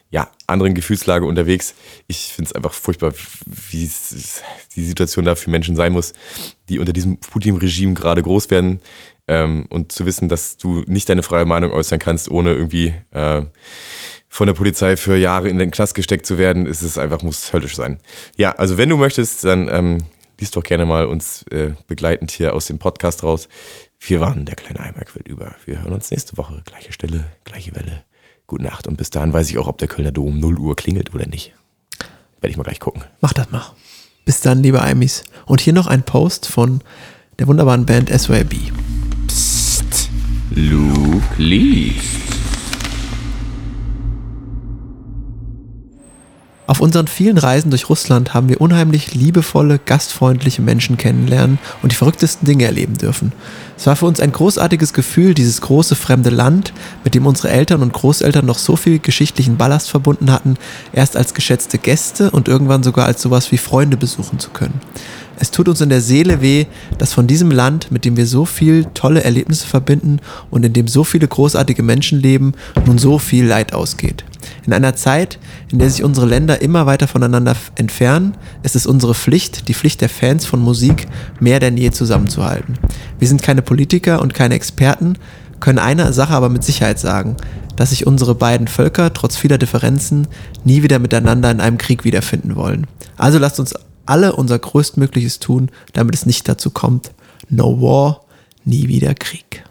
ja, 0.10 0.30
anderen 0.48 0.74
Gefühlslage 0.74 1.26
unterwegs. 1.26 1.74
Ich 2.08 2.34
finde 2.34 2.50
es 2.50 2.56
einfach 2.56 2.74
furchtbar, 2.74 3.14
wie 3.46 3.90
die 4.76 4.84
Situation 4.84 5.26
da 5.26 5.36
für 5.36 5.50
Menschen 5.50 5.76
sein 5.76 5.94
muss, 5.94 6.14
die 6.70 6.80
unter 6.80 6.94
diesem 6.94 7.18
Putin-Regime 7.18 7.94
gerade 7.94 8.22
groß 8.22 8.50
werden. 8.50 8.82
Ähm, 9.28 9.68
und 9.70 9.92
zu 9.92 10.06
wissen, 10.06 10.30
dass 10.30 10.58
du 10.58 10.84
nicht 10.88 11.08
deine 11.08 11.24
freie 11.24 11.46
Meinung 11.46 11.72
äußern 11.72 12.00
kannst, 12.00 12.30
ohne 12.30 12.54
irgendwie 12.54 12.94
äh, 13.12 13.44
von 14.28 14.48
der 14.48 14.54
Polizei 14.54 14.98
für 14.98 15.16
Jahre 15.16 15.48
in 15.48 15.60
den 15.60 15.72
Knast 15.72 15.94
gesteckt 15.94 16.26
zu 16.26 16.38
werden, 16.38 16.66
ist 16.66 16.82
es 16.82 16.98
einfach, 16.98 17.22
muss 17.22 17.54
höllisch 17.54 17.76
sein. 17.76 18.00
Ja, 18.38 18.52
also 18.54 18.78
wenn 18.78 18.90
du 18.90 18.98
möchtest, 18.98 19.44
dann 19.44 19.70
ähm, 19.70 20.00
liest 20.40 20.56
doch 20.56 20.64
gerne 20.64 20.86
mal 20.86 21.06
uns 21.06 21.44
äh, 21.52 21.74
begleitend 21.88 22.32
hier 22.32 22.54
aus 22.54 22.66
dem 22.66 22.80
Podcast 22.80 23.24
raus. 23.24 23.48
Wir 24.00 24.20
waren 24.20 24.46
der 24.46 24.56
kleine 24.56 24.80
Eimerquill 24.80 25.24
über. 25.28 25.56
Wir 25.66 25.84
hören 25.84 25.94
uns 25.94 26.10
nächste 26.12 26.36
Woche. 26.38 26.64
Gleiche 26.66 26.92
Stelle, 26.92 27.26
gleiche 27.44 27.76
Welle. 27.76 28.04
Gute 28.52 28.66
Nacht. 28.66 28.86
Und 28.86 28.98
bis 28.98 29.10
dahin 29.10 29.32
weiß 29.32 29.50
ich 29.50 29.58
auch, 29.60 29.68
ob 29.68 29.78
der 29.78 29.88
Kölner 29.88 30.12
Dom 30.12 30.38
0 30.38 30.60
Uhr 30.60 30.76
klingelt 30.76 31.16
oder 31.16 31.26
nicht. 31.26 31.54
Werde 32.42 32.52
ich 32.52 32.58
mal 32.58 32.64
gleich 32.64 32.82
gucken. 32.82 33.06
Mach 33.22 33.32
das 33.32 33.50
mal. 33.50 33.64
Bis 34.26 34.42
dann, 34.42 34.62
liebe 34.62 34.82
Eimis. 34.82 35.24
Und 35.46 35.62
hier 35.62 35.72
noch 35.72 35.88
ein 35.88 36.04
Post 36.04 36.48
von 36.48 36.82
der 37.40 37.48
wunderbaren 37.48 37.86
Band 37.86 38.10
SYB. 38.10 38.74
Luke 40.54 41.24
liest. 41.38 42.41
Auf 46.72 46.80
unseren 46.80 47.08
vielen 47.08 47.38
Reisen 47.38 47.70
durch 47.70 47.90
Russland 47.90 48.34
haben 48.34 48.48
wir 48.48 48.62
unheimlich 48.62 49.14
liebevolle, 49.14 49.78
gastfreundliche 49.78 50.62
Menschen 50.62 50.96
kennenlernen 50.96 51.60
und 51.82 51.92
die 51.92 51.98
verrücktesten 51.98 52.46
Dinge 52.46 52.64
erleben 52.64 52.98
dürfen. 52.98 53.34
Es 53.76 53.88
war 53.88 53.98
für 53.98 54.06
uns 54.06 54.22
ein 54.22 54.32
großartiges 54.32 54.94
Gefühl, 54.94 55.34
dieses 55.34 55.60
große 55.60 55.98
fremde 55.98 56.30
Land, 56.30 56.72
mit 57.04 57.14
dem 57.14 57.26
unsere 57.26 57.50
Eltern 57.50 57.82
und 57.82 57.92
Großeltern 57.92 58.46
noch 58.46 58.58
so 58.58 58.78
viel 58.78 59.00
geschichtlichen 59.00 59.58
Ballast 59.58 59.90
verbunden 59.90 60.32
hatten, 60.32 60.56
erst 60.94 61.18
als 61.18 61.34
geschätzte 61.34 61.78
Gäste 61.78 62.32
und 62.32 62.48
irgendwann 62.48 62.84
sogar 62.84 63.06
als 63.06 63.22
sowas 63.22 63.52
wie 63.52 63.58
Freunde 63.58 63.98
besuchen 63.98 64.40
zu 64.40 64.52
können. 64.52 64.80
Es 65.42 65.50
tut 65.50 65.68
uns 65.68 65.82
in 65.82 65.90
der 65.90 66.02
Seele 66.02 66.40
weh, 66.42 66.68
dass 67.00 67.14
von 67.14 67.26
diesem 67.26 67.50
Land, 67.50 67.92
mit 67.92 68.06
dem 68.06 68.16
wir 68.16 68.28
so 68.28 68.46
viel 68.46 68.86
tolle 68.94 69.24
Erlebnisse 69.24 69.66
verbinden 69.66 70.20
und 70.52 70.64
in 70.64 70.74
dem 70.74 70.88
so 70.88 71.04
viele 71.04 71.28
großartige 71.28 71.82
Menschen 71.82 72.22
leben, 72.22 72.54
nun 72.86 73.00
so 73.00 73.18
viel 73.18 73.48
Leid 73.48 73.74
ausgeht. 73.74 74.24
In 74.68 74.72
einer 74.72 74.96
Zeit, 74.96 75.40
in 75.72 75.80
der 75.80 75.90
sich 75.90 76.04
unsere 76.04 76.28
Länder 76.28 76.62
immer 76.62 76.86
weiter 76.86 77.08
voneinander 77.08 77.56
entfernen, 77.74 78.38
ist 78.62 78.76
es 78.76 78.86
unsere 78.86 79.16
Pflicht, 79.16 79.68
die 79.68 79.74
Pflicht 79.74 80.02
der 80.02 80.10
Fans 80.10 80.46
von 80.46 80.60
Musik, 80.60 81.08
mehr 81.40 81.60
denn 81.60 81.76
je 81.76 81.90
zusammenzuhalten. 81.90 82.78
Wir 83.18 83.28
sind 83.28 83.42
keine 83.42 83.64
Politiker 83.64 84.22
und 84.22 84.36
keine 84.36 84.54
Experten, 84.54 85.16
können 85.60 85.80
eine 85.80 86.14
Sache 86.14 86.36
aber 86.36 86.50
mit 86.50 86.64
Sicherheit 86.64 87.00
sagen, 87.00 87.36
dass 87.76 87.90
sich 87.90 88.06
unsere 88.06 88.36
beiden 88.36 88.68
Völker 88.68 89.12
trotz 89.12 89.38
vieler 89.38 89.58
Differenzen 89.58 90.28
nie 90.66 90.84
wieder 90.84 91.00
miteinander 91.00 91.50
in 91.50 91.62
einem 91.62 91.80
Krieg 91.80 92.04
wiederfinden 92.04 92.56
wollen. 92.56 92.86
Also 93.18 93.40
lasst 93.40 93.60
uns 93.60 93.74
alle 94.06 94.36
unser 94.36 94.60
Größtmögliches 94.60 95.40
tun, 95.40 95.70
damit 95.94 96.16
es 96.16 96.26
nicht 96.26 96.48
dazu 96.48 96.70
kommt. 96.70 97.12
No 97.50 97.82
war, 97.82 98.26
nie 98.64 98.88
wieder 98.88 99.14
Krieg. 99.14 99.64